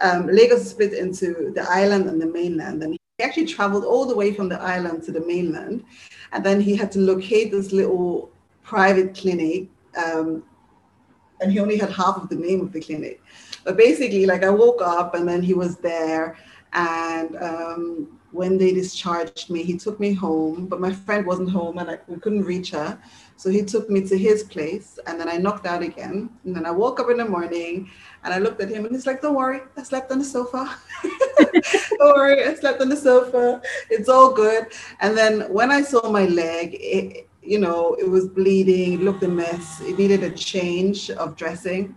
um, 0.00 0.26
Lagos 0.26 0.70
split 0.70 0.92
into 0.92 1.52
the 1.54 1.66
island 1.68 2.08
and 2.08 2.20
the 2.20 2.26
mainland, 2.26 2.82
and 2.82 2.92
he 2.92 3.24
actually 3.24 3.46
traveled 3.46 3.84
all 3.84 4.06
the 4.06 4.16
way 4.16 4.32
from 4.32 4.48
the 4.48 4.60
island 4.60 5.02
to 5.04 5.12
the 5.12 5.24
mainland, 5.26 5.84
and 6.32 6.44
then 6.44 6.60
he 6.60 6.76
had 6.76 6.92
to 6.92 6.98
locate 6.98 7.50
this 7.50 7.72
little 7.72 8.30
private 8.62 9.14
clinic, 9.14 9.68
um, 9.96 10.42
and 11.40 11.52
he 11.52 11.58
only 11.58 11.78
had 11.78 11.90
half 11.90 12.16
of 12.16 12.28
the 12.28 12.36
name 12.36 12.60
of 12.60 12.72
the 12.72 12.80
clinic. 12.80 13.20
But 13.64 13.76
basically, 13.76 14.26
like 14.26 14.44
I 14.44 14.50
woke 14.50 14.82
up 14.82 15.14
and 15.14 15.28
then 15.28 15.42
he 15.42 15.54
was 15.54 15.76
there, 15.76 16.36
and 16.72 17.36
um, 17.36 18.18
when 18.30 18.58
they 18.58 18.72
discharged 18.72 19.50
me, 19.50 19.62
he 19.62 19.76
took 19.76 19.98
me 19.98 20.12
home, 20.12 20.66
but 20.66 20.80
my 20.80 20.92
friend 20.92 21.26
wasn't 21.26 21.50
home 21.50 21.78
and 21.78 21.90
I, 21.90 21.98
we 22.06 22.18
couldn't 22.18 22.44
reach 22.44 22.70
her. 22.72 22.98
So 23.38 23.50
he 23.50 23.62
took 23.62 23.88
me 23.88 24.00
to 24.08 24.18
his 24.18 24.42
place 24.42 24.98
and 25.06 25.18
then 25.18 25.28
I 25.28 25.36
knocked 25.36 25.64
out 25.64 25.80
again. 25.80 26.28
And 26.44 26.56
then 26.56 26.66
I 26.66 26.72
woke 26.72 26.98
up 26.98 27.08
in 27.08 27.18
the 27.18 27.24
morning 27.24 27.88
and 28.24 28.34
I 28.34 28.38
looked 28.38 28.60
at 28.60 28.68
him 28.68 28.84
and 28.84 28.92
he's 28.92 29.06
like, 29.06 29.22
Don't 29.22 29.36
worry, 29.36 29.60
I 29.76 29.84
slept 29.84 30.10
on 30.10 30.18
the 30.18 30.24
sofa. 30.24 30.76
Don't 31.98 32.16
worry, 32.16 32.44
I 32.44 32.54
slept 32.54 32.82
on 32.82 32.88
the 32.88 32.96
sofa. 32.96 33.62
It's 33.90 34.08
all 34.08 34.32
good. 34.32 34.66
And 34.98 35.16
then 35.16 35.42
when 35.52 35.70
I 35.70 35.82
saw 35.82 36.10
my 36.10 36.26
leg, 36.26 36.76
it, 36.80 37.28
you 37.40 37.60
know, 37.60 37.94
it 37.94 38.10
was 38.10 38.26
bleeding, 38.26 38.94
it 38.94 39.00
looked 39.02 39.22
a 39.22 39.28
mess, 39.28 39.80
it 39.82 39.96
needed 39.96 40.24
a 40.24 40.30
change 40.30 41.08
of 41.12 41.36
dressing. 41.36 41.94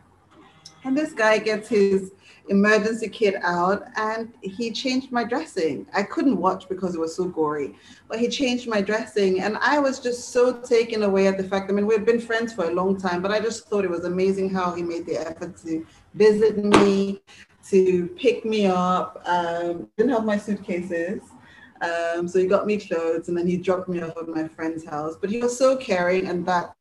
And 0.84 0.98
this 0.98 1.14
guy 1.14 1.38
gets 1.38 1.70
his 1.70 2.12
emergency 2.50 3.08
kit 3.08 3.36
out 3.44 3.84
and 3.96 4.34
he 4.42 4.72
changed 4.72 5.12
my 5.12 5.24
dressing. 5.24 5.86
I 5.94 6.04
couldn't 6.04 6.38
watch 6.38 6.68
because 6.68 6.96
it 6.96 7.00
was 7.00 7.16
so 7.16 7.26
gory, 7.26 7.76
but 8.08 8.20
he 8.20 8.28
changed 8.28 8.68
my 8.68 8.82
dressing. 8.82 9.42
And 9.42 9.58
I 9.58 9.80
was 9.80 10.00
just 10.00 10.30
so 10.30 10.60
taken 10.60 11.04
away 11.04 11.28
at 11.28 11.38
the 11.38 11.44
fact, 11.44 11.70
I 11.70 11.74
mean, 11.74 11.86
we'd 11.86 12.06
been 12.06 12.20
friends 12.20 12.54
for 12.54 12.66
a 12.66 12.74
long 12.74 13.00
time, 13.00 13.22
but 13.22 13.32
I 13.32 13.40
just 13.40 13.68
thought 13.68 13.86
it 13.86 13.92
was 13.92 14.06
amazing 14.06 14.50
how 14.50 14.74
he 14.74 14.82
made 14.82 15.06
the 15.06 15.18
effort 15.18 15.56
to 15.64 15.86
visit 16.14 16.58
me, 16.58 17.22
to 17.70 18.08
pick 18.18 18.44
me 18.44 18.66
up. 18.66 19.22
Um, 19.26 19.88
didn't 19.98 20.12
have 20.12 20.26
my 20.26 20.38
suitcases. 20.38 21.22
Um, 21.82 22.28
so 22.28 22.38
he 22.40 22.46
got 22.46 22.68
me 22.68 22.78
clothes 22.78 23.28
and 23.28 23.38
then 23.38 23.48
he 23.48 23.58
dropped 23.58 23.90
me 23.90 24.02
off 24.02 24.16
at 24.18 24.28
my 24.28 24.48
friend's 24.48 24.86
house. 24.86 25.16
But 25.20 25.30
he 25.30 25.40
was 25.40 25.58
so 25.58 25.78
caring 25.78 26.28
and 26.28 26.46
that 26.46 26.76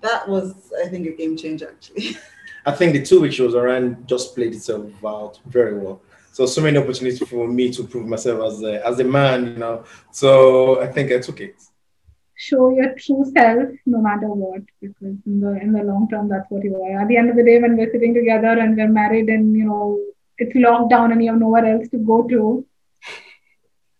that 0.00 0.28
was, 0.28 0.72
I 0.84 0.88
think, 0.88 1.06
a 1.08 1.12
game 1.12 1.36
changer 1.36 1.70
actually. 1.70 2.16
I 2.68 2.72
think 2.72 2.92
the 2.92 3.02
two 3.02 3.22
week 3.22 3.32
shows 3.32 3.54
around 3.54 4.06
just 4.06 4.34
played 4.34 4.52
itself 4.54 4.90
out 5.02 5.40
very 5.46 5.78
well. 5.78 6.02
So 6.32 6.44
so 6.44 6.60
many 6.60 6.76
opportunities 6.76 7.26
for 7.26 7.48
me 7.48 7.72
to 7.72 7.82
prove 7.82 8.06
myself 8.06 8.38
as 8.48 8.62
a 8.62 8.86
as 8.86 9.00
a 9.00 9.04
man, 9.04 9.46
you 9.46 9.58
know. 9.62 9.84
So 10.10 10.30
I 10.82 10.88
think 10.94 11.10
I 11.10 11.18
took 11.18 11.40
it. 11.40 11.56
Show 12.34 12.68
your 12.78 12.90
true 13.02 13.24
self 13.36 13.70
no 13.86 14.02
matter 14.08 14.28
what, 14.28 14.64
because 14.82 15.16
in 15.30 15.40
the 15.44 15.52
in 15.62 15.72
the 15.72 15.82
long 15.82 16.08
term 16.10 16.28
that's 16.28 16.50
what 16.50 16.62
you 16.62 16.74
are. 16.82 17.00
At 17.00 17.08
the 17.08 17.16
end 17.16 17.30
of 17.30 17.36
the 17.36 17.42
day, 17.42 17.58
when 17.58 17.74
we're 17.74 17.90
sitting 17.90 18.12
together 18.12 18.52
and 18.62 18.76
we're 18.76 18.96
married 19.00 19.30
and 19.36 19.56
you 19.56 19.64
know 19.64 19.98
it's 20.36 20.54
locked 20.54 20.90
down 20.90 21.10
and 21.12 21.24
you 21.24 21.30
have 21.30 21.40
nowhere 21.40 21.64
else 21.72 21.88
to 21.94 21.98
go 22.10 22.18
to, 22.34 22.66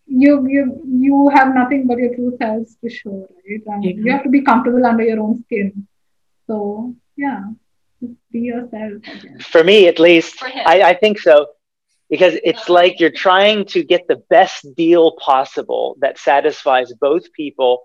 you 0.07 0.33
you 0.57 0.65
you 1.07 1.31
have 1.39 1.55
nothing 1.55 1.87
but 1.87 1.97
your 2.05 2.15
true 2.15 2.37
selves 2.43 2.77
to 2.83 2.91
show, 2.91 3.17
right? 3.47 3.65
And 3.73 3.83
mm-hmm. 3.83 4.05
you 4.05 4.13
have 4.13 4.25
to 4.25 4.35
be 4.37 4.43
comfortable 4.43 4.85
under 4.85 5.05
your 5.05 5.21
own 5.21 5.43
skin. 5.45 5.89
So 6.47 6.95
yeah 7.17 7.45
be 8.33 8.41
yourself. 8.41 9.03
For 9.43 9.63
me, 9.63 9.89
at 9.89 9.99
least, 9.99 10.43
I, 10.43 10.83
I 10.83 10.95
think 10.95 11.19
so. 11.19 11.47
Because 12.11 12.39
it's 12.43 12.71
like 12.71 13.01
you're 13.01 13.11
trying 13.11 13.67
to 13.67 13.83
get 13.83 14.09
the 14.09 14.23
best 14.31 14.67
deal 14.75 15.17
possible 15.19 15.97
that 16.01 16.19
satisfies 16.19 16.93
both 16.99 17.33
people. 17.33 17.83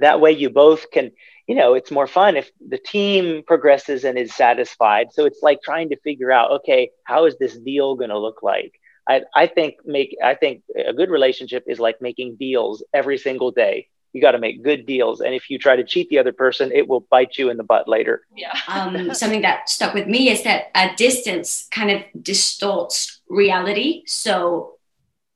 That 0.00 0.20
way, 0.20 0.32
you 0.32 0.50
both 0.50 0.90
can, 0.90 1.12
you 1.46 1.54
know, 1.54 1.74
it's 1.74 1.90
more 1.90 2.08
fun 2.08 2.36
if 2.36 2.50
the 2.68 2.78
team 2.78 3.42
progresses 3.46 4.04
and 4.04 4.18
is 4.18 4.34
satisfied. 4.34 5.08
So 5.12 5.24
it's 5.24 5.40
like 5.42 5.60
trying 5.62 5.90
to 5.90 6.00
figure 6.00 6.32
out, 6.32 6.50
okay, 6.50 6.90
how 7.04 7.26
is 7.26 7.36
this 7.38 7.56
deal 7.58 7.94
going 7.94 8.10
to 8.10 8.18
look 8.18 8.42
like? 8.42 8.72
I, 9.08 9.22
I 9.34 9.46
think 9.46 9.74
make 9.84 10.16
I 10.22 10.34
think 10.34 10.62
a 10.76 10.92
good 10.92 11.10
relationship 11.10 11.64
is 11.66 11.78
like 11.78 12.00
making 12.00 12.36
deals 12.36 12.84
every 12.92 13.18
single 13.18 13.50
day 13.50 13.88
you 14.12 14.20
got 14.20 14.32
to 14.32 14.38
make 14.38 14.62
good 14.62 14.86
deals 14.86 15.20
and 15.20 15.34
if 15.34 15.50
you 15.50 15.58
try 15.58 15.76
to 15.76 15.84
cheat 15.84 16.08
the 16.08 16.18
other 16.18 16.32
person 16.32 16.72
it 16.72 16.88
will 16.88 17.00
bite 17.00 17.38
you 17.38 17.50
in 17.50 17.56
the 17.56 17.62
butt 17.62 17.88
later. 17.88 18.22
Yeah. 18.36 18.52
Um, 18.68 19.12
something 19.14 19.42
that 19.42 19.68
stuck 19.68 19.94
with 19.94 20.06
me 20.06 20.30
is 20.30 20.42
that 20.44 20.70
a 20.74 20.94
distance 20.96 21.68
kind 21.70 21.90
of 21.90 22.02
distorts 22.22 23.20
reality. 23.28 24.04
So 24.06 24.76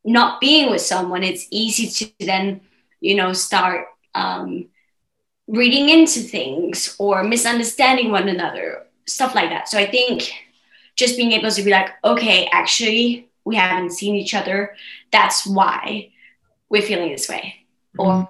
not 0.04 0.40
being 0.40 0.70
with 0.70 0.80
someone 0.80 1.22
it's 1.22 1.46
easy 1.50 1.88
to 1.88 2.26
then 2.26 2.60
you 3.00 3.14
know 3.14 3.32
start 3.32 3.86
um, 4.14 4.66
reading 5.46 5.88
into 5.90 6.20
things 6.20 6.94
or 6.98 7.24
misunderstanding 7.24 8.10
one 8.10 8.28
another 8.28 8.86
stuff 9.06 9.34
like 9.34 9.50
that. 9.50 9.68
So 9.68 9.78
i 9.78 9.86
think 9.86 10.32
just 10.96 11.16
being 11.16 11.32
able 11.32 11.50
to 11.50 11.62
be 11.62 11.70
like 11.70 11.90
okay 12.04 12.48
actually 12.52 13.28
we 13.44 13.56
haven't 13.56 13.90
seen 13.90 14.14
each 14.14 14.32
other. 14.32 14.74
That's 15.12 15.46
why 15.46 16.12
we're 16.70 16.82
feeling 16.82 17.10
this 17.10 17.28
way 17.28 17.63
or 17.98 18.28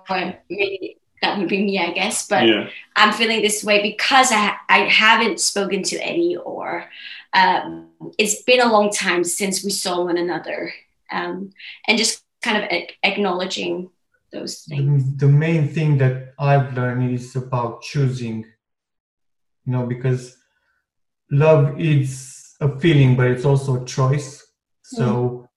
maybe 0.49 0.99
that 1.25 1.39
would 1.39 1.49
be 1.49 1.65
me, 1.65 1.79
I 1.79 1.93
guess. 1.93 2.29
But 2.29 2.47
yeah. 2.47 2.69
I'm 2.97 3.13
feeling 3.13 3.41
this 3.43 3.65
way 3.65 3.83
because 3.83 4.31
I 4.31 4.57
I 4.69 4.81
haven't 4.81 5.41
spoken 5.41 5.83
to 5.85 5.97
Eddie, 5.97 6.37
or 6.37 6.91
um, 7.33 7.89
it's 8.19 8.43
been 8.43 8.61
a 8.61 8.73
long 8.73 8.91
time 8.91 9.25
since 9.25 9.65
we 9.65 9.71
saw 9.71 10.05
one 10.05 10.19
another, 10.19 10.73
um, 11.11 11.51
and 11.89 11.99
just 11.99 12.23
kind 12.43 12.59
of 12.59 12.65
a- 12.71 12.91
acknowledging 13.03 13.91
those 14.33 14.61
things. 14.61 15.17
The, 15.17 15.27
the 15.27 15.33
main 15.33 15.69
thing 15.69 15.99
that 15.99 16.35
I've 16.39 16.75
learned 16.75 17.11
is 17.13 17.35
about 17.37 17.83
choosing. 17.83 18.45
You 19.65 19.73
know, 19.73 19.87
because 19.87 20.37
love 21.31 21.81
is 21.81 22.55
a 22.61 22.79
feeling, 22.81 23.17
but 23.17 23.29
it's 23.29 23.47
also 23.47 23.83
a 23.83 23.85
choice. 23.87 24.47
So 24.83 25.05
mm. 25.07 25.49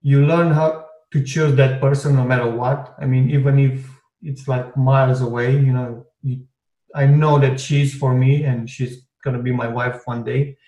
you 0.00 0.24
learn 0.24 0.50
how 0.50 0.86
to 1.14 1.22
choose 1.22 1.54
that 1.54 1.80
person 1.80 2.16
no 2.16 2.24
matter 2.24 2.50
what. 2.50 2.96
I 2.98 3.06
mean, 3.06 3.30
even 3.30 3.56
if 3.60 3.88
it's 4.20 4.48
like 4.48 4.76
miles 4.76 5.20
away, 5.20 5.52
you 5.52 5.72
know, 5.72 6.04
you, 6.22 6.44
I 6.92 7.06
know 7.06 7.38
that 7.38 7.60
she's 7.60 7.94
for 7.94 8.12
me 8.12 8.42
and 8.42 8.68
she's 8.68 9.06
gonna 9.22 9.40
be 9.40 9.52
my 9.52 9.68
wife 9.68 10.02
one 10.06 10.24
day, 10.24 10.58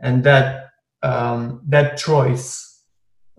and 0.00 0.24
that 0.24 0.70
um, 1.04 1.62
that 1.68 1.96
choice, 1.96 2.82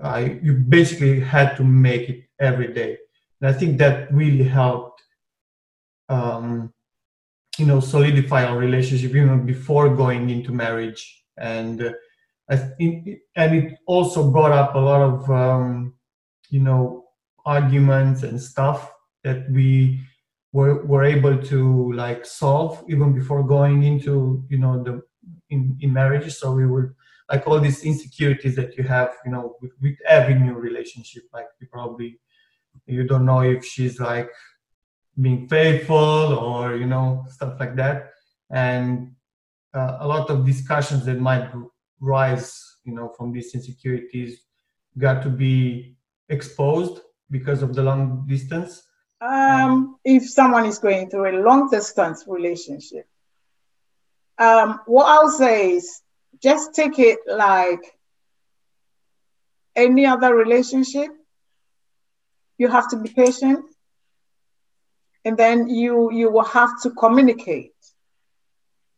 I 0.02 0.40
you 0.42 0.54
basically 0.54 1.20
had 1.20 1.58
to 1.58 1.64
make 1.66 2.08
it 2.08 2.24
every 2.40 2.74
day, 2.74 2.98
and 3.42 3.50
I 3.50 3.54
think 3.54 3.78
that 3.80 4.12
really 4.14 4.46
helped. 4.46 5.02
Um, 6.08 6.72
you 7.58 7.66
know, 7.66 7.80
solidify 7.80 8.46
our 8.46 8.58
relationship 8.58 9.12
even 9.12 9.46
before 9.46 9.96
going 9.96 10.30
into 10.30 10.52
marriage, 10.52 11.24
and 11.38 11.82
uh, 11.82 11.94
I 12.50 12.56
and 13.36 13.56
it 13.56 13.78
also 13.88 14.30
brought 14.30 14.52
up 14.52 14.76
a 14.76 14.80
lot 14.80 15.02
of 15.02 15.30
um, 15.32 15.96
you 16.50 16.60
know 16.60 17.06
arguments 17.46 18.24
and 18.24 18.42
stuff 18.42 18.92
that 19.24 19.50
we 19.52 20.00
were, 20.52 20.86
were 20.86 21.04
able 21.04 21.38
to 21.38 21.92
like 21.94 22.25
solve 22.25 22.84
even 22.88 23.14
before 23.14 23.44
going 23.44 23.84
into 23.84 24.44
you 24.50 24.58
know 24.58 24.82
the 24.82 25.02
in, 25.50 25.78
in 25.82 25.94
marriage. 25.94 26.34
So 26.34 26.54
we 26.54 26.66
would 26.66 26.94
like 27.30 27.48
all 27.48 27.60
these 27.60 27.84
insecurities 27.84 28.56
that 28.56 28.78
you 28.78 28.84
have 28.84 29.12
you 29.25 29.32
know 29.32 29.58
with, 29.62 29.72
with 29.82 29.98
every 30.08 30.36
new 30.36 30.54
relationship 30.54 31.24
like 31.34 31.48
you 31.60 31.68
probably 31.68 32.20
you 32.86 33.04
don't 33.04 33.25
know 33.25 33.42
if 33.42 33.66
she's 33.66 34.00
like 34.00 34.30
being 35.20 35.48
faithful 35.48 35.98
or 35.98 36.75
you 36.75 36.88
know 36.88 37.25
stuff 37.30 37.60
like 37.60 37.75
that. 37.75 38.12
And 38.50 39.16
uh, 39.74 39.98
a 40.00 40.08
lot 40.08 40.30
of 40.30 40.46
discussions 40.46 41.06
that 41.06 41.20
might 41.20 41.50
rise 42.00 42.78
you 42.86 42.94
know 42.94 43.14
from 43.18 43.34
these 43.34 43.54
insecurities 43.54 44.40
got 44.98 45.22
to 45.24 45.30
be 45.30 45.95
exposed 46.29 47.01
because 47.29 47.62
of 47.62 47.75
the 47.75 47.84
long 47.84 48.25
distance? 48.27 48.84
Um, 49.22 49.98
if 50.03 50.29
someone 50.29 50.65
is 50.65 50.79
going 50.79 51.10
through 51.10 51.29
a 51.29 51.41
long 51.41 51.70
distance 51.70 52.25
relationship, 52.27 53.08
um, 54.38 54.82
what 54.86 55.05
I'll 55.05 55.29
say 55.29 55.72
is 55.72 56.01
just 56.41 56.75
take 56.75 57.00
it 57.00 57.20
like 57.27 57.84
any 59.75 60.05
other 60.05 60.36
relationship. 60.36 61.10
You 62.58 62.67
have 62.67 62.89
to 62.89 62.98
be 62.98 63.10
patient, 63.10 63.65
and 65.24 65.38
then 65.38 65.67
you 65.70 66.12
you 66.12 66.32
will 66.32 66.46
have 66.46 66.82
to 66.84 66.91
communicate. 66.91 67.74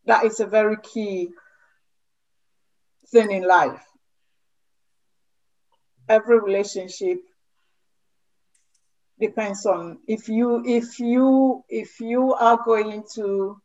That 0.06 0.26
is 0.26 0.40
a 0.40 0.46
very 0.46 0.78
key 0.78 1.30
thing 3.12 3.32
in 3.32 3.48
life 3.48 3.84
every 6.10 6.40
relationship 6.40 7.20
depends 9.20 9.66
on 9.66 10.00
if 10.08 10.30
you 10.30 10.64
if 10.66 11.00
you 11.00 11.64
if 11.70 12.00
you 12.00 12.34
are 12.34 12.60
going 12.64 13.04
to 13.16 13.60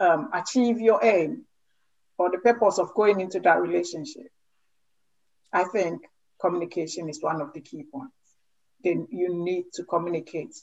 um, 0.00 0.30
achieve 0.32 0.80
your 0.80 1.04
aim 1.04 1.44
or 2.18 2.30
the 2.30 2.38
purpose 2.38 2.78
of 2.78 2.94
going 2.94 3.20
into 3.20 3.40
that 3.40 3.60
relationship 3.60 4.28
i 5.52 5.64
think 5.64 6.02
communication 6.44 7.08
is 7.08 7.22
one 7.22 7.40
of 7.40 7.52
the 7.54 7.60
key 7.60 7.84
points. 7.90 8.12
Then 8.82 9.08
you 9.10 9.34
need 9.34 9.64
to 9.74 9.84
communicate 9.84 10.54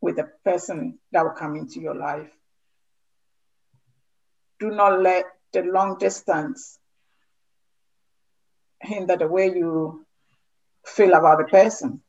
with 0.00 0.16
the 0.16 0.30
person 0.44 0.98
that 1.12 1.22
will 1.22 1.32
come 1.32 1.56
into 1.56 1.80
your 1.80 1.94
life. 1.94 2.30
Do 4.58 4.70
not 4.70 5.00
let 5.00 5.26
the 5.52 5.62
long 5.62 5.98
distance 5.98 6.78
hinder 8.80 9.16
the 9.16 9.28
way 9.28 9.46
you 9.46 10.06
feel 10.84 11.14
about 11.14 11.38
the 11.38 11.44
person. 11.44 12.00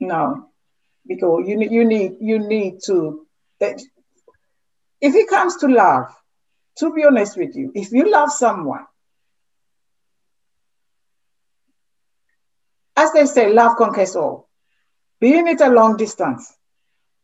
No, 0.00 0.48
because 1.06 1.48
you 1.48 1.56
need 1.56 1.72
you 1.72 1.84
need 1.84 2.16
you 2.20 2.38
need 2.38 2.78
to. 2.86 3.26
If 3.60 5.14
it 5.14 5.28
comes 5.28 5.56
to 5.56 5.68
love, 5.68 6.14
to 6.78 6.92
be 6.92 7.04
honest 7.04 7.36
with 7.36 7.56
you, 7.56 7.72
if 7.74 7.90
you 7.92 8.10
love 8.10 8.30
someone, 8.30 8.86
as 12.96 13.12
they 13.12 13.26
say, 13.26 13.52
love 13.52 13.76
conquers 13.76 14.14
all. 14.14 14.48
Being 15.20 15.48
it 15.48 15.60
a 15.60 15.68
long 15.68 15.96
distance, 15.96 16.56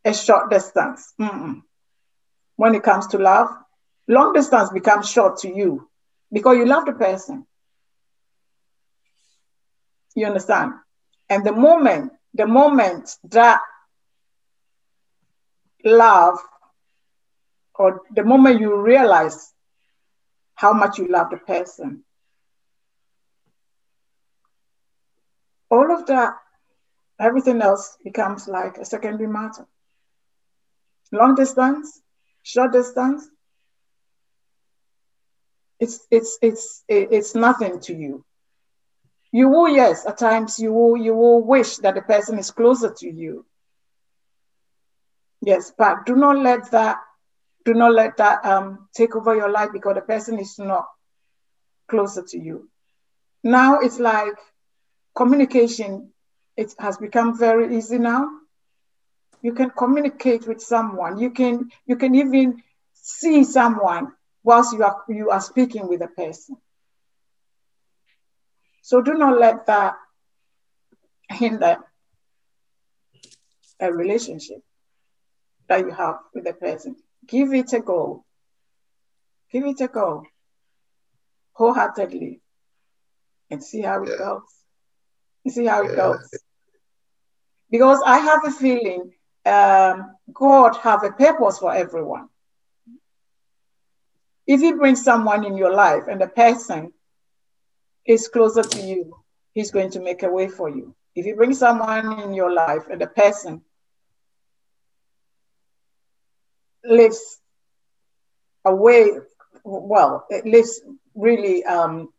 a 0.04 0.12
short 0.12 0.50
distance. 0.50 1.14
Mm-mm. 1.20 1.62
When 2.56 2.74
it 2.74 2.82
comes 2.82 3.06
to 3.08 3.18
love, 3.18 3.48
long 4.08 4.32
distance 4.32 4.70
becomes 4.70 5.08
short 5.08 5.38
to 5.38 5.48
you 5.48 5.88
because 6.34 6.56
you 6.58 6.66
love 6.66 6.84
the 6.84 6.92
person. 6.92 7.46
You 10.16 10.26
understand? 10.26 10.72
And 11.30 11.46
the 11.46 11.52
moment, 11.52 12.12
the 12.34 12.46
moment 12.46 13.16
that 13.30 13.60
love, 15.84 16.38
or 17.76 18.02
the 18.14 18.24
moment 18.24 18.60
you 18.60 18.76
realize 18.76 19.52
how 20.54 20.72
much 20.72 20.98
you 20.98 21.06
love 21.08 21.30
the 21.30 21.36
person, 21.36 22.02
all 25.70 25.92
of 25.92 26.06
that, 26.06 26.34
everything 27.20 27.62
else 27.62 27.96
becomes 28.02 28.48
like 28.48 28.76
a 28.78 28.84
secondary 28.84 29.28
matter. 29.28 29.66
Long 31.12 31.36
distance, 31.36 32.02
short 32.42 32.72
distance, 32.72 33.28
it's 35.80 36.06
it's 36.10 36.38
it's 36.42 36.84
it's 36.88 37.34
nothing 37.34 37.80
to 37.80 37.94
you. 37.94 38.24
You 39.32 39.48
will, 39.48 39.68
yes, 39.68 40.06
at 40.06 40.18
times 40.18 40.58
you 40.58 40.72
will 40.72 40.96
you 40.96 41.14
will 41.14 41.42
wish 41.42 41.76
that 41.78 41.94
the 41.94 42.02
person 42.02 42.38
is 42.38 42.50
closer 42.50 42.92
to 42.98 43.10
you. 43.10 43.44
Yes, 45.40 45.72
but 45.76 46.06
do 46.06 46.16
not 46.16 46.38
let 46.38 46.70
that 46.72 46.98
do 47.64 47.74
not 47.74 47.92
let 47.92 48.16
that 48.18 48.44
um, 48.44 48.88
take 48.94 49.14
over 49.16 49.34
your 49.34 49.50
life 49.50 49.70
because 49.72 49.94
the 49.94 50.00
person 50.02 50.38
is 50.38 50.58
not 50.58 50.86
closer 51.88 52.22
to 52.22 52.38
you. 52.38 52.68
Now 53.42 53.78
it's 53.80 53.98
like 53.98 54.34
communication. 55.16 56.12
It 56.56 56.74
has 56.78 56.96
become 56.98 57.36
very 57.38 57.76
easy 57.76 57.98
now. 57.98 58.28
You 59.42 59.52
can 59.52 59.70
communicate 59.70 60.46
with 60.46 60.60
someone. 60.60 61.18
You 61.18 61.30
can 61.30 61.70
you 61.86 61.96
can 61.96 62.14
even 62.14 62.62
see 62.94 63.44
someone 63.44 64.12
whilst 64.44 64.72
you 64.74 64.84
are 64.84 65.02
you 65.08 65.30
are 65.30 65.40
speaking 65.40 65.88
with 65.88 66.02
a 66.02 66.08
person. 66.08 66.56
So 68.82 69.00
do 69.00 69.14
not 69.14 69.40
let 69.40 69.66
that 69.66 69.94
hinder 71.28 71.78
a 73.80 73.92
relationship 73.92 74.62
that 75.68 75.80
you 75.80 75.90
have 75.90 76.18
with 76.34 76.46
a 76.46 76.52
person. 76.52 76.94
Give 77.26 77.52
it 77.54 77.72
a 77.72 77.80
go. 77.80 78.24
Give 79.50 79.64
it 79.64 79.80
a 79.80 79.88
go 79.88 80.24
wholeheartedly 81.54 82.40
and 83.50 83.62
see 83.62 83.80
how 83.80 84.02
it 84.02 84.10
yeah. 84.10 84.16
goes. 84.18 85.54
see 85.54 85.64
how 85.64 85.82
yeah. 85.82 85.90
it 85.90 85.96
goes. 85.96 86.28
Because 87.70 88.00
I 88.04 88.18
have 88.18 88.44
a 88.44 88.50
feeling 88.50 89.12
um, 89.46 90.16
God 90.32 90.76
have 90.76 91.04
a 91.04 91.12
purpose 91.12 91.58
for 91.58 91.74
everyone. 91.74 92.28
If 94.46 94.60
you 94.60 94.76
bring 94.76 94.96
someone 94.96 95.44
in 95.44 95.56
your 95.56 95.72
life 95.74 96.04
and 96.08 96.20
the 96.20 96.28
person 96.28 96.92
is 98.06 98.28
closer 98.28 98.62
to 98.62 98.80
you, 98.80 99.16
he's 99.54 99.70
going 99.70 99.90
to 99.90 100.00
make 100.00 100.22
a 100.22 100.30
way 100.30 100.48
for 100.48 100.68
you. 100.68 100.94
If 101.14 101.26
you 101.26 101.36
bring 101.36 101.54
someone 101.54 102.20
in 102.20 102.34
your 102.34 102.52
life 102.52 102.82
and 102.90 103.00
the 103.00 103.06
person 103.06 103.62
lives 106.84 107.40
away, 108.64 109.10
well, 109.64 110.26
it 110.28 110.44
lives 110.44 110.80
really, 111.14 111.64
um, 111.64 112.12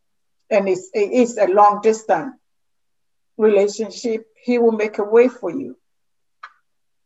and 0.49 0.67
it's, 0.67 0.89
it 0.93 1.11
is 1.11 1.37
a 1.37 1.47
long 1.47 1.81
distance 1.81 2.35
relationship, 3.37 4.25
he 4.41 4.57
will 4.57 4.71
make 4.71 4.97
a 4.97 5.03
way 5.03 5.27
for 5.27 5.51
you. 5.51 5.77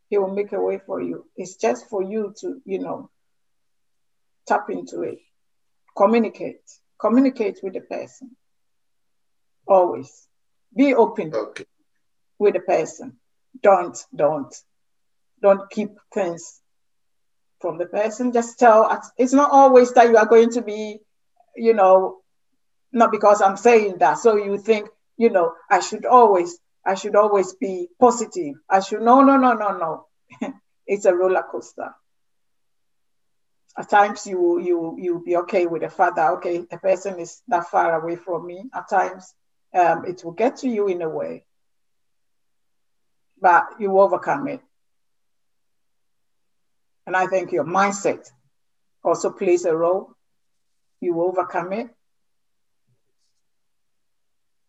He 0.10 0.17
will 0.17 0.34
make 0.34 0.53
a 0.53 0.62
way 0.62 0.79
for 0.86 1.01
you. 1.01 1.25
It's 1.36 1.55
just 1.55 1.89
for 1.89 2.03
you 2.03 2.34
to, 2.41 2.62
you 2.65 2.79
know, 2.79 3.10
tap 4.49 4.69
into 4.69 5.03
it, 5.03 5.19
communicate, 5.95 6.62
communicate 6.99 7.59
with 7.63 7.73
the 7.73 7.81
person 7.81 8.35
always. 9.69 10.27
Be 10.75 10.93
open 10.93 11.33
okay. 11.33 11.65
with 12.38 12.55
the 12.55 12.59
person. 12.59 13.17
Don't, 13.62 13.97
don't, 14.15 14.53
don't 15.41 15.69
keep 15.69 15.91
things 16.13 16.62
from 17.62 17.77
the 17.77 17.85
person. 17.85 18.33
Just 18.33 18.59
tell, 18.59 19.01
it's 19.17 19.33
not 19.33 19.51
always 19.51 19.93
that 19.93 20.09
you 20.09 20.17
are 20.17 20.25
going 20.25 20.51
to 20.51 20.62
be, 20.62 20.99
you 21.55 21.73
know, 21.73 22.17
not 22.91 23.12
because 23.12 23.41
I'm 23.41 23.57
saying 23.57 23.97
that. 23.99 24.17
So 24.17 24.35
you 24.35 24.57
think, 24.57 24.89
you 25.17 25.29
know, 25.29 25.53
I 25.69 25.79
should 25.79 26.05
always, 26.05 26.57
I 26.85 26.95
should 26.95 27.15
always 27.15 27.53
be 27.53 27.88
positive. 27.99 28.55
I 28.69 28.79
should, 28.79 29.01
no, 29.01 29.21
no, 29.21 29.38
no, 29.38 29.53
no, 29.53 29.77
no. 29.77 30.53
it's 30.88 31.05
a 31.05 31.13
roller 31.13 31.43
coaster. 31.51 31.93
At 33.79 33.89
times 33.89 34.27
you 34.27 34.59
you 34.59 34.97
you'll 34.99 35.23
be 35.23 35.37
okay 35.37 35.65
with 35.65 35.83
the 35.83 35.89
fact 35.89 36.17
that 36.17 36.31
okay, 36.33 36.65
the 36.69 36.77
person 36.77 37.17
is 37.17 37.41
that 37.47 37.67
far 37.67 38.01
away 38.01 38.17
from 38.17 38.45
me. 38.45 38.65
At 38.73 38.89
times 38.89 39.33
um, 39.73 40.03
it 40.05 40.21
will 40.23 40.33
get 40.33 40.57
to 40.57 40.67
you 40.67 40.89
in 40.89 41.01
a 41.01 41.07
way, 41.07 41.45
but 43.41 43.63
you 43.79 43.97
overcome 43.97 44.49
it. 44.49 44.59
And 47.07 47.15
I 47.15 47.27
think 47.27 47.53
your 47.53 47.63
mindset 47.63 48.29
also 49.01 49.31
plays 49.31 49.63
a 49.63 49.73
role. 49.75 50.13
You 50.99 51.21
overcome 51.21 51.71
it. 51.71 51.87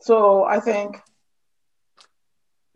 So 0.02 0.44
I 0.44 0.60
think 0.60 1.02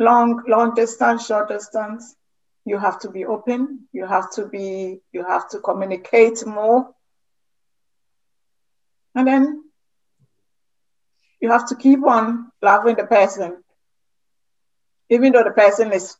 long, 0.00 0.42
long 0.48 0.74
distance, 0.74 1.26
short 1.26 1.48
distance, 1.48 2.16
you 2.64 2.78
have 2.78 2.98
to 3.00 3.10
be 3.10 3.24
open. 3.24 3.86
You 3.92 4.06
have 4.06 4.30
to 4.32 4.46
be, 4.46 5.00
you 5.12 5.24
have 5.24 5.48
to 5.50 5.58
communicate 5.60 6.46
more. 6.46 6.90
And 9.14 9.26
then 9.26 9.64
you 11.40 11.50
have 11.50 11.68
to 11.68 11.76
keep 11.76 12.04
on 12.04 12.50
loving 12.62 12.96
the 12.96 13.04
person, 13.04 13.62
even 15.10 15.32
though 15.32 15.44
the 15.44 15.50
person 15.50 15.92
is 15.92 16.16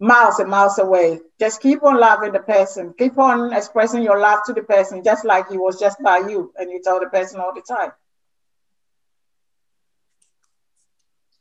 miles 0.00 0.38
and 0.40 0.50
miles 0.50 0.78
away. 0.78 1.20
Just 1.38 1.62
keep 1.62 1.82
on 1.82 1.98
loving 1.98 2.32
the 2.32 2.40
person. 2.40 2.92
Keep 2.98 3.18
on 3.18 3.52
expressing 3.52 4.02
your 4.02 4.18
love 4.18 4.40
to 4.46 4.52
the 4.52 4.62
person, 4.62 5.04
just 5.04 5.24
like 5.24 5.48
he 5.48 5.58
was 5.58 5.78
just 5.78 6.02
by 6.02 6.18
you, 6.18 6.52
and 6.56 6.70
you 6.70 6.82
tell 6.82 7.00
the 7.00 7.06
person 7.06 7.40
all 7.40 7.54
the 7.54 7.62
time. 7.62 7.92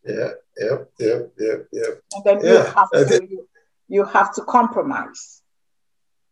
Yeah, 0.06 0.30
yep, 0.58 0.90
yep, 1.00 1.32
yep, 1.38 1.68
yep. 1.74 2.02
And 2.14 2.24
then 2.24 2.40
yeah. 2.42 2.52
you 2.52 2.74
have 2.74 2.90
to 2.92 3.48
you, 3.88 4.06
have 4.06 4.34
to 4.36 4.44
compromise 4.44 5.42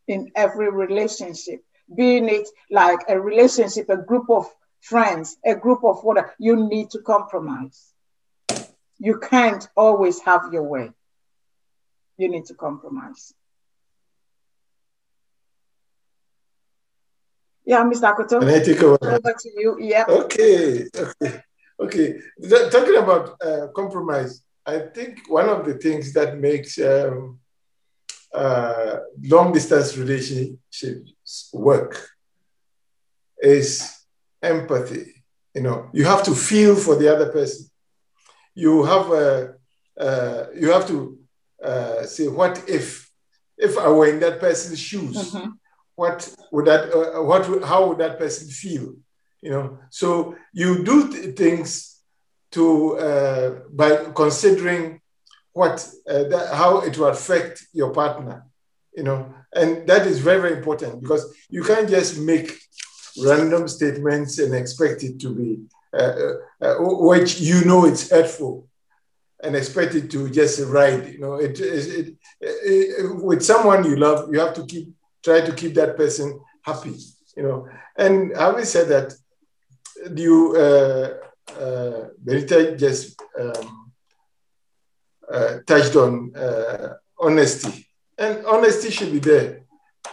in 0.07 0.31
every 0.35 0.69
relationship, 0.71 1.61
being 1.95 2.29
it 2.29 2.47
like 2.69 2.99
a 3.09 3.19
relationship, 3.19 3.89
a 3.89 3.97
group 3.97 4.29
of 4.29 4.47
friends, 4.81 5.37
a 5.45 5.55
group 5.55 5.83
of 5.83 6.03
what 6.03 6.17
you 6.39 6.67
need 6.67 6.89
to 6.91 6.99
compromise. 6.99 7.91
You 8.97 9.19
can't 9.19 9.67
always 9.75 10.21
have 10.21 10.53
your 10.53 10.63
way. 10.63 10.91
You 12.17 12.29
need 12.29 12.45
to 12.45 12.53
compromise. 12.53 13.33
Yeah, 17.65 17.83
Mr. 17.83 18.13
Akoto. 18.13 18.39
Can 18.39 18.49
I 18.49 18.59
take 18.59 18.81
over? 18.83 18.97
Over 19.01 19.33
to 19.33 19.49
you. 19.57 19.77
Yeah. 19.79 20.05
Okay. 20.07 20.85
Okay. 20.95 21.41
Okay. 21.79 22.19
Talking 22.71 22.97
about 22.97 23.35
uh, 23.41 23.67
compromise, 23.75 24.43
I 24.65 24.79
think 24.79 25.29
one 25.29 25.49
of 25.49 25.65
the 25.65 25.73
things 25.73 26.13
that 26.13 26.37
makes 26.37 26.79
um, 26.79 27.39
uh, 28.35 28.99
long 29.21 29.53
distance 29.53 29.97
relationships 29.97 31.49
work 31.53 32.09
is 33.41 33.67
empathy. 34.41 35.23
You 35.53 35.61
know, 35.61 35.89
you 35.93 36.05
have 36.05 36.23
to 36.23 36.35
feel 36.35 36.75
for 36.75 36.95
the 36.95 37.13
other 37.13 37.31
person. 37.31 37.69
You 38.53 38.83
have 38.83 39.11
a, 39.11 39.55
uh, 39.99 40.45
you 40.53 40.71
have 40.71 40.87
to 40.87 41.17
uh, 41.63 42.03
say, 42.03 42.27
what 42.27 42.63
if, 42.67 43.09
if 43.57 43.77
I 43.77 43.89
were 43.89 44.07
in 44.07 44.19
that 44.19 44.39
person's 44.39 44.79
shoes, 44.79 45.15
mm-hmm. 45.31 45.51
what 45.95 46.35
would 46.51 46.65
that, 46.65 46.93
uh, 46.93 47.23
what, 47.23 47.47
would, 47.49 47.63
how 47.63 47.87
would 47.87 47.99
that 47.99 48.19
person 48.19 48.49
feel? 48.49 48.95
You 49.41 49.51
know, 49.51 49.79
so 49.89 50.35
you 50.53 50.83
do 50.83 51.11
th- 51.11 51.37
things 51.37 52.01
to 52.51 52.97
uh, 52.97 53.49
by 53.69 54.11
considering 54.15 55.01
what 55.55 55.89
uh, 56.09 56.23
that, 56.31 56.53
how 56.53 56.81
it 56.81 56.97
will 56.97 57.07
affect 57.07 57.65
your 57.71 57.91
partner. 57.91 58.45
You 58.95 59.03
know, 59.03 59.33
and 59.53 59.87
that 59.87 60.05
is 60.05 60.19
very 60.19 60.41
very 60.41 60.57
important 60.57 61.01
because 61.01 61.23
you 61.49 61.63
can't 61.63 61.89
just 61.89 62.19
make 62.19 62.49
random 63.23 63.67
statements 63.67 64.37
and 64.39 64.53
expect 64.53 65.03
it 65.03 65.17
to 65.21 65.33
be, 65.33 65.49
uh, 65.97 66.33
uh, 66.61 66.75
which 66.79 67.39
you 67.39 67.63
know 67.63 67.85
it's 67.85 68.09
hurtful 68.09 68.67
and 69.43 69.55
expect 69.55 69.95
it 69.95 70.11
to 70.11 70.29
just 70.29 70.59
ride. 70.65 71.07
You 71.13 71.19
know, 71.19 71.35
it, 71.35 71.57
it, 71.59 71.85
it, 71.97 72.15
it, 72.41 73.23
with 73.23 73.41
someone 73.41 73.85
you 73.85 73.95
love, 73.95 74.33
you 74.33 74.39
have 74.39 74.53
to 74.55 74.65
keep 74.65 74.89
try 75.23 75.39
to 75.39 75.53
keep 75.53 75.73
that 75.75 75.95
person 75.95 76.37
happy. 76.63 76.97
You 77.37 77.43
know, 77.43 77.69
and 77.97 78.35
having 78.35 78.65
said 78.65 78.89
that, 78.89 79.13
you 80.15 80.55
uh, 80.57 81.07
uh, 81.57 82.75
just 82.75 83.21
um, 83.39 83.84
uh, 85.31 85.59
touched 85.65 85.95
on 85.95 86.35
uh, 86.35 86.93
honesty, 87.19 87.87
and 88.17 88.45
honesty 88.45 88.89
should 88.91 89.11
be 89.11 89.19
there. 89.19 89.61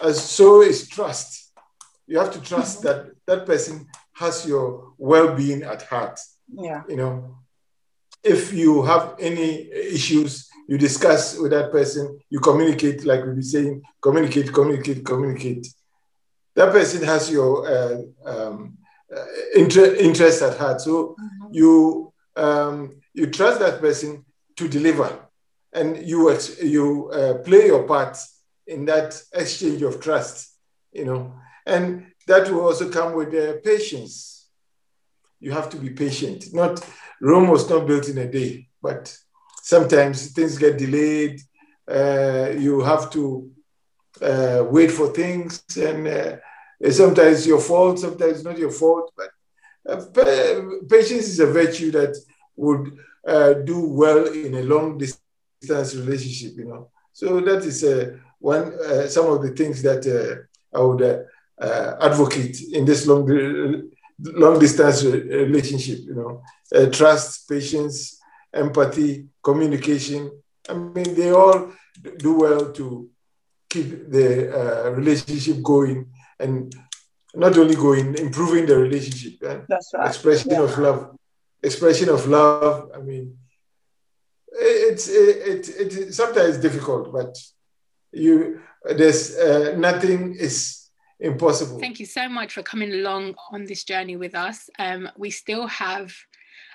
As 0.03 0.23
so 0.23 0.63
is 0.63 0.89
trust. 0.89 1.53
You 2.07 2.19
have 2.19 2.33
to 2.33 2.41
trust 2.41 2.83
that 2.83 3.13
that 3.27 3.47
person 3.47 3.87
has 4.15 4.47
your 4.47 4.93
well-being 4.99 5.63
at 5.63 5.83
heart. 5.83 6.19
Yeah. 6.49 6.83
You 6.89 6.97
know, 6.97 7.39
if 8.23 8.53
you 8.53 8.83
have 8.83 9.17
any 9.19 9.71
issues, 9.71 10.49
you 10.69 10.79
discuss 10.79 11.39
with 11.39 11.51
that 11.53 11.73
person, 11.73 12.19
you 12.31 12.41
communicate, 12.41 13.05
like 13.05 13.25
we've 13.25 13.35
been 13.35 13.43
saying, 13.43 13.83
communicate, 14.01 14.53
communicate, 14.53 15.05
communicate. 15.05 15.67
That 16.55 16.73
person 16.73 17.03
has 17.05 17.31
your 17.31 17.67
uh, 17.67 18.03
um, 18.25 18.79
uh, 19.15 19.25
inter- 19.55 19.95
interest 19.95 20.43
at 20.43 20.59
heart. 20.59 20.81
So 20.81 21.17
mm-hmm. 21.19 21.55
you 21.55 22.13
um, 22.37 23.01
you 23.15 23.27
trust 23.27 23.61
that 23.61 23.81
person 23.81 24.25
to 24.63 24.69
deliver, 24.79 25.09
and 25.73 25.89
you 26.11 26.19
you 26.63 27.11
uh, 27.11 27.35
play 27.49 27.67
your 27.67 27.85
part 27.85 28.17
in 28.67 28.85
that 28.87 29.21
exchange 29.35 29.83
of 29.83 30.01
trust. 30.01 30.37
You 30.93 31.05
know, 31.07 31.35
and 31.67 32.07
that 32.27 32.51
will 32.51 32.63
also 32.69 32.89
come 32.91 33.15
with 33.15 33.35
uh, 33.35 33.61
patience. 33.65 34.49
You 35.41 35.53
have 35.53 35.69
to 35.71 35.77
be 35.77 35.91
patient. 35.91 36.53
Not 36.53 36.75
Rome 37.21 37.49
was 37.49 37.69
not 37.69 37.87
built 37.87 38.09
in 38.09 38.19
a 38.19 38.31
day, 38.31 38.69
but 38.83 39.17
sometimes 39.63 40.33
things 40.33 40.59
get 40.59 40.79
delayed. 40.79 41.41
Uh, 41.89 42.51
you 42.59 42.81
have 42.81 43.11
to 43.13 43.51
uh, 44.21 44.65
wait 44.71 44.91
for 44.91 45.09
things, 45.09 45.65
and 45.77 46.07
uh, 46.07 46.37
sometimes 46.91 47.47
your 47.47 47.61
fault, 47.61 47.99
sometimes 47.99 48.45
not 48.45 48.59
your 48.59 48.71
fault. 48.71 49.13
But 49.17 49.31
uh, 49.87 50.61
patience 50.89 51.27
is 51.29 51.41
a 51.41 51.47
virtue 51.47 51.91
that 51.93 52.17
would 52.57 52.93
uh, 53.27 53.53
do 53.55 53.89
well 53.89 54.27
in 54.27 54.55
a 54.55 54.63
long 54.63 54.99
distance 54.99 55.95
relationship. 55.95 56.53
You 56.57 56.67
know, 56.67 56.91
so 57.13 57.41
that 57.41 57.65
is 57.65 57.85
uh, 57.85 58.17
one 58.39 58.73
some 59.09 59.27
of 59.27 59.43
the 59.43 59.51
things 59.51 59.83
that 59.83 60.07
I 60.75 60.81
would 60.81 61.03
uh, 61.03 61.97
advocate 62.01 62.61
in 62.73 62.85
this 62.85 63.07
long 63.07 63.27
long 64.19 64.59
distance 64.59 65.05
relationship. 65.05 66.01
You 66.05 66.15
know, 66.15 66.43
uh, 66.75 66.87
trust, 66.91 67.49
patience, 67.49 68.19
empathy, 68.53 69.29
communication. 69.43 70.31
I 70.69 70.75
mean, 70.75 71.15
they 71.15 71.31
all 71.31 71.73
do 72.19 72.39
well 72.39 72.73
to 72.73 73.09
keep 73.69 74.11
the 74.11 74.29
uh, 74.53 74.91
relationship 74.91 75.63
going 75.63 76.11
and 76.39 76.75
not 77.35 77.57
only 77.57 77.75
going, 77.75 78.15
improving 78.19 78.67
the 78.67 78.77
relationship. 78.77 79.35
That's 79.69 79.91
right. 79.95 80.09
Expression 80.09 80.51
yeah. 80.51 80.63
of 80.63 80.79
love. 80.79 81.17
Expression 81.63 82.09
of 82.09 82.27
love. 82.27 82.91
I 82.95 82.99
mean, 82.99 83.39
it's 84.49 85.09
it, 85.09 85.69
it, 85.69 85.97
it 85.97 86.15
sometimes 86.15 86.59
difficult, 86.59 87.13
but 87.13 87.37
you 88.13 88.61
there's 88.85 89.37
uh, 89.37 89.75
nothing 89.77 90.35
is 90.35 90.91
impossible. 91.21 91.79
Thank 91.79 92.01
you 92.01 92.07
so 92.07 92.29
much 92.29 92.53
for 92.53 92.63
coming 92.63 92.93
along 92.93 93.35
on 93.53 93.65
this 93.65 93.85
journey 93.85 94.17
with 94.17 94.35
us. 94.35 94.69
Um, 94.79 95.09
we 95.17 95.31
still 95.31 95.67
have 95.69 96.13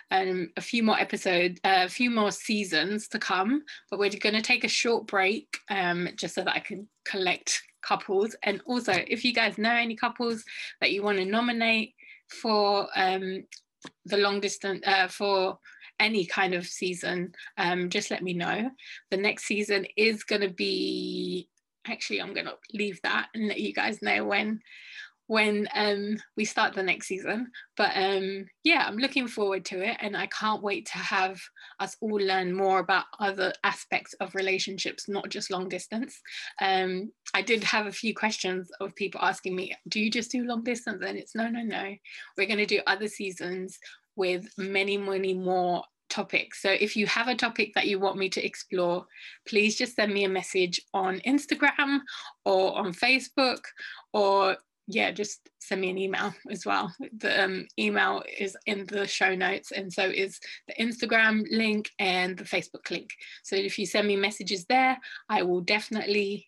um, 0.10 0.50
a 0.56 0.62
few 0.62 0.84
more 0.84 1.00
episodes, 1.00 1.60
uh, 1.64 1.84
a 1.86 1.90
few 1.90 2.10
more 2.10 2.32
seasons 2.32 3.08
to 3.10 3.20
come, 3.20 3.64
but 3.90 4.00
we're 4.00 4.10
going 4.10 4.36
to 4.36 4.42
take 4.42 4.64
a 4.64 4.70
short 4.70 5.06
break 5.08 5.58
um, 5.70 6.10
just 6.16 6.36
so 6.36 6.44
that 6.44 6.56
I 6.56 6.60
can 6.60 6.88
collect 7.06 7.62
couples. 7.82 8.36
And 8.44 8.62
also, 8.66 8.94
if 8.94 9.26
you 9.26 9.34
guys 9.34 9.58
know 9.58 9.74
any 9.74 9.96
couples 9.96 10.44
that 10.80 10.92
you 10.92 11.04
want 11.04 11.18
to 11.18 11.26
nominate 11.26 11.94
for 12.42 12.88
um, 12.96 13.44
the 14.06 14.18
long 14.18 14.40
distance, 14.40 14.82
uh, 14.86 15.08
for 15.08 15.60
any 16.00 16.26
kind 16.26 16.54
of 16.54 16.66
season, 16.66 17.34
um, 17.58 17.90
just 17.90 18.12
let 18.12 18.24
me 18.24 18.34
know. 18.34 18.70
The 19.12 19.18
next 19.18 19.46
season 19.46 19.86
is 19.96 20.24
going 20.24 20.42
to 20.42 20.50
be 20.50 21.50
actually 21.90 22.22
i'm 22.22 22.34
going 22.34 22.46
to 22.46 22.56
leave 22.74 23.00
that 23.04 23.28
and 23.34 23.48
let 23.48 23.60
you 23.60 23.74
guys 23.74 24.02
know 24.02 24.26
when 24.26 24.60
when 25.28 25.68
um, 25.76 26.18
we 26.36 26.46
start 26.46 26.74
the 26.74 26.84
next 26.84 27.08
season. 27.08 27.52
But 27.76 27.92
um, 27.96 28.48
yeah 28.64 28.86
i'm 28.86 28.98
looking 28.98 29.28
forward 29.28 29.64
to 29.64 29.82
it 29.82 29.96
and 30.02 30.18
i 30.18 30.28
can't 30.28 30.62
wait 30.62 30.86
to 30.88 30.98
have 30.98 31.40
us 31.80 31.96
all 32.02 32.20
learn 32.20 32.54
more 32.54 32.80
about 32.80 33.06
other 33.20 33.54
aspects 33.64 34.14
of 34.20 34.36
relationships 34.36 35.08
not 35.08 35.30
just 35.30 35.52
long 35.52 35.70
distance. 35.70 36.20
Um, 36.62 37.12
i 37.34 37.42
did 37.42 37.64
have 37.64 37.88
a 37.88 37.92
few 37.92 38.14
questions 38.14 38.70
of 38.82 38.96
people 38.96 39.22
asking 39.22 39.56
me 39.56 39.76
do 39.88 40.00
you 40.00 40.12
just 40.12 40.32
do 40.32 40.44
long 40.44 40.64
distance? 40.64 41.04
And 41.06 41.18
it's 41.18 41.36
no 41.36 41.48
no 41.50 41.62
no. 41.62 41.96
We're 42.38 42.48
going 42.48 42.58
to 42.60 42.66
do 42.66 42.82
other 42.88 43.08
seasons 43.08 43.78
with 44.16 44.48
many 44.58 44.98
many 44.98 45.34
more 45.34 45.84
topics. 46.10 46.62
So 46.62 46.72
if 46.72 46.96
you 46.96 47.06
have 47.08 47.28
a 47.28 47.36
topic 47.36 47.74
that 47.76 47.88
you 47.88 48.00
want 48.00 48.18
me 48.18 48.30
to 48.30 48.46
explore, 48.46 49.06
please 49.48 49.76
just 49.76 49.96
send 49.96 50.14
me 50.14 50.24
a 50.24 50.30
message 50.30 50.82
on 50.94 51.20
Instagram 51.28 52.00
or 52.46 52.78
on 52.78 52.94
Facebook 52.94 53.60
or 54.14 54.58
yeah, 54.88 55.12
just 55.12 55.50
send 55.60 55.82
me 55.82 55.90
an 55.90 55.98
email 55.98 56.34
as 56.50 56.66
well. 56.66 56.94
The 57.18 57.44
um, 57.44 57.68
email 57.78 58.24
is 58.40 58.56
in 58.66 58.86
the 58.86 59.06
show 59.06 59.36
notes, 59.36 59.72
and 59.72 59.92
so 59.92 60.04
is 60.04 60.40
the 60.68 60.76
Instagram 60.76 61.44
link 61.52 61.90
and 62.00 62.38
the 62.38 62.46
Facebook 62.46 62.90
link. 62.90 63.10
So 63.44 63.56
if 63.58 63.78
you 63.78 63.86
send 63.86 64.08
me 64.08 64.16
messages 64.16 64.66
there, 64.66 64.98
I 65.30 65.44
will 65.44 65.62
definitely 65.62 66.48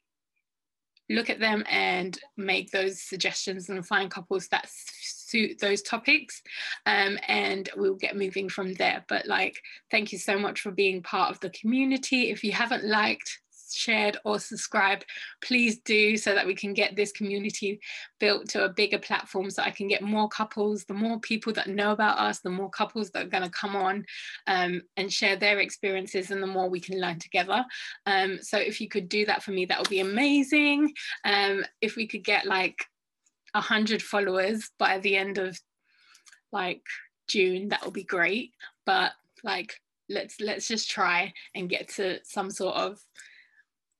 look 1.09 1.29
at 1.29 1.39
them 1.39 1.63
and 1.69 2.17
make 2.37 2.71
those 2.71 3.01
suggestions 3.01 3.69
and 3.69 3.85
find 3.85 4.11
couples 4.11 4.47
that 4.49 4.69
suit 4.69 5.59
those 5.59 5.81
topics 5.81 6.41
um, 6.85 7.17
and 7.27 7.69
we'll 7.75 7.95
get 7.95 8.15
moving 8.15 8.47
from 8.47 8.73
there 8.75 9.03
but 9.07 9.25
like 9.25 9.55
thank 9.89 10.11
you 10.11 10.19
so 10.19 10.37
much 10.37 10.61
for 10.61 10.71
being 10.71 11.01
part 11.01 11.31
of 11.31 11.39
the 11.39 11.49
community 11.49 12.29
if 12.29 12.43
you 12.43 12.51
haven't 12.51 12.85
liked 12.85 13.39
shared 13.71 14.17
or 14.25 14.39
subscribed 14.39 15.05
please 15.41 15.79
do 15.79 16.17
so 16.17 16.33
that 16.33 16.45
we 16.45 16.55
can 16.55 16.73
get 16.73 16.95
this 16.95 17.11
community 17.11 17.79
built 18.19 18.47
to 18.49 18.65
a 18.65 18.69
bigger 18.69 18.99
platform 18.99 19.49
so 19.49 19.61
i 19.63 19.71
can 19.71 19.87
get 19.87 20.01
more 20.01 20.27
couples 20.29 20.85
the 20.85 20.93
more 20.93 21.19
people 21.19 21.53
that 21.53 21.67
know 21.67 21.91
about 21.91 22.17
us 22.17 22.39
the 22.39 22.49
more 22.49 22.69
couples 22.69 23.09
that 23.11 23.25
are 23.25 23.29
going 23.29 23.43
to 23.43 23.49
come 23.49 23.75
on 23.75 24.05
um, 24.47 24.81
and 24.97 25.11
share 25.11 25.35
their 25.35 25.59
experiences 25.59 26.31
and 26.31 26.41
the 26.41 26.47
more 26.47 26.69
we 26.69 26.79
can 26.79 26.99
learn 26.99 27.19
together 27.19 27.63
um, 28.05 28.39
so 28.41 28.57
if 28.57 28.79
you 28.81 28.87
could 28.87 29.09
do 29.09 29.25
that 29.25 29.43
for 29.43 29.51
me 29.51 29.65
that 29.65 29.77
would 29.77 29.89
be 29.89 29.99
amazing 29.99 30.91
um, 31.25 31.63
if 31.81 31.95
we 31.95 32.07
could 32.07 32.23
get 32.23 32.45
like 32.45 32.85
100 33.53 34.01
followers 34.01 34.69
by 34.77 34.99
the 34.99 35.15
end 35.15 35.37
of 35.37 35.59
like 36.51 36.81
June, 37.27 37.69
that 37.69 37.83
would 37.85 37.93
be 37.93 38.03
great. 38.03 38.51
But 38.85 39.13
like, 39.43 39.79
let's 40.09 40.41
let's 40.41 40.67
just 40.67 40.89
try 40.89 41.33
and 41.55 41.69
get 41.69 41.87
to 41.89 42.19
some 42.23 42.49
sort 42.49 42.75
of 42.75 42.99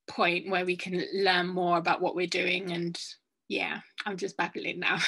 point 0.10 0.50
where 0.50 0.65
we 0.65 0.76
can 0.76 1.04
learn 1.13 1.48
more 1.48 1.78
about 1.78 2.02
what 2.02 2.15
we're 2.15 2.28
doing 2.28 2.72
and 2.72 3.00
yeah 3.48 3.80
i'm 4.06 4.17
just 4.17 4.38
babbling 4.38 4.80
now. 4.80 4.98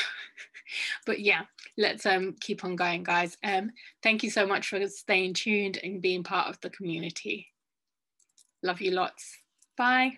But 1.05 1.19
yeah 1.19 1.41
let's 1.77 2.05
um 2.05 2.35
keep 2.39 2.63
on 2.63 2.77
going 2.77 3.03
guys. 3.03 3.35
Um 3.43 3.71
thank 4.01 4.23
you 4.23 4.29
so 4.29 4.47
much 4.47 4.69
for 4.69 4.87
staying 4.87 5.33
tuned 5.33 5.79
and 5.83 6.01
being 6.01 6.23
part 6.23 6.47
of 6.47 6.61
the 6.61 6.69
community. 6.69 7.47
Love 8.63 8.79
you 8.79 8.91
lots. 8.91 9.37
Bye 9.75 10.13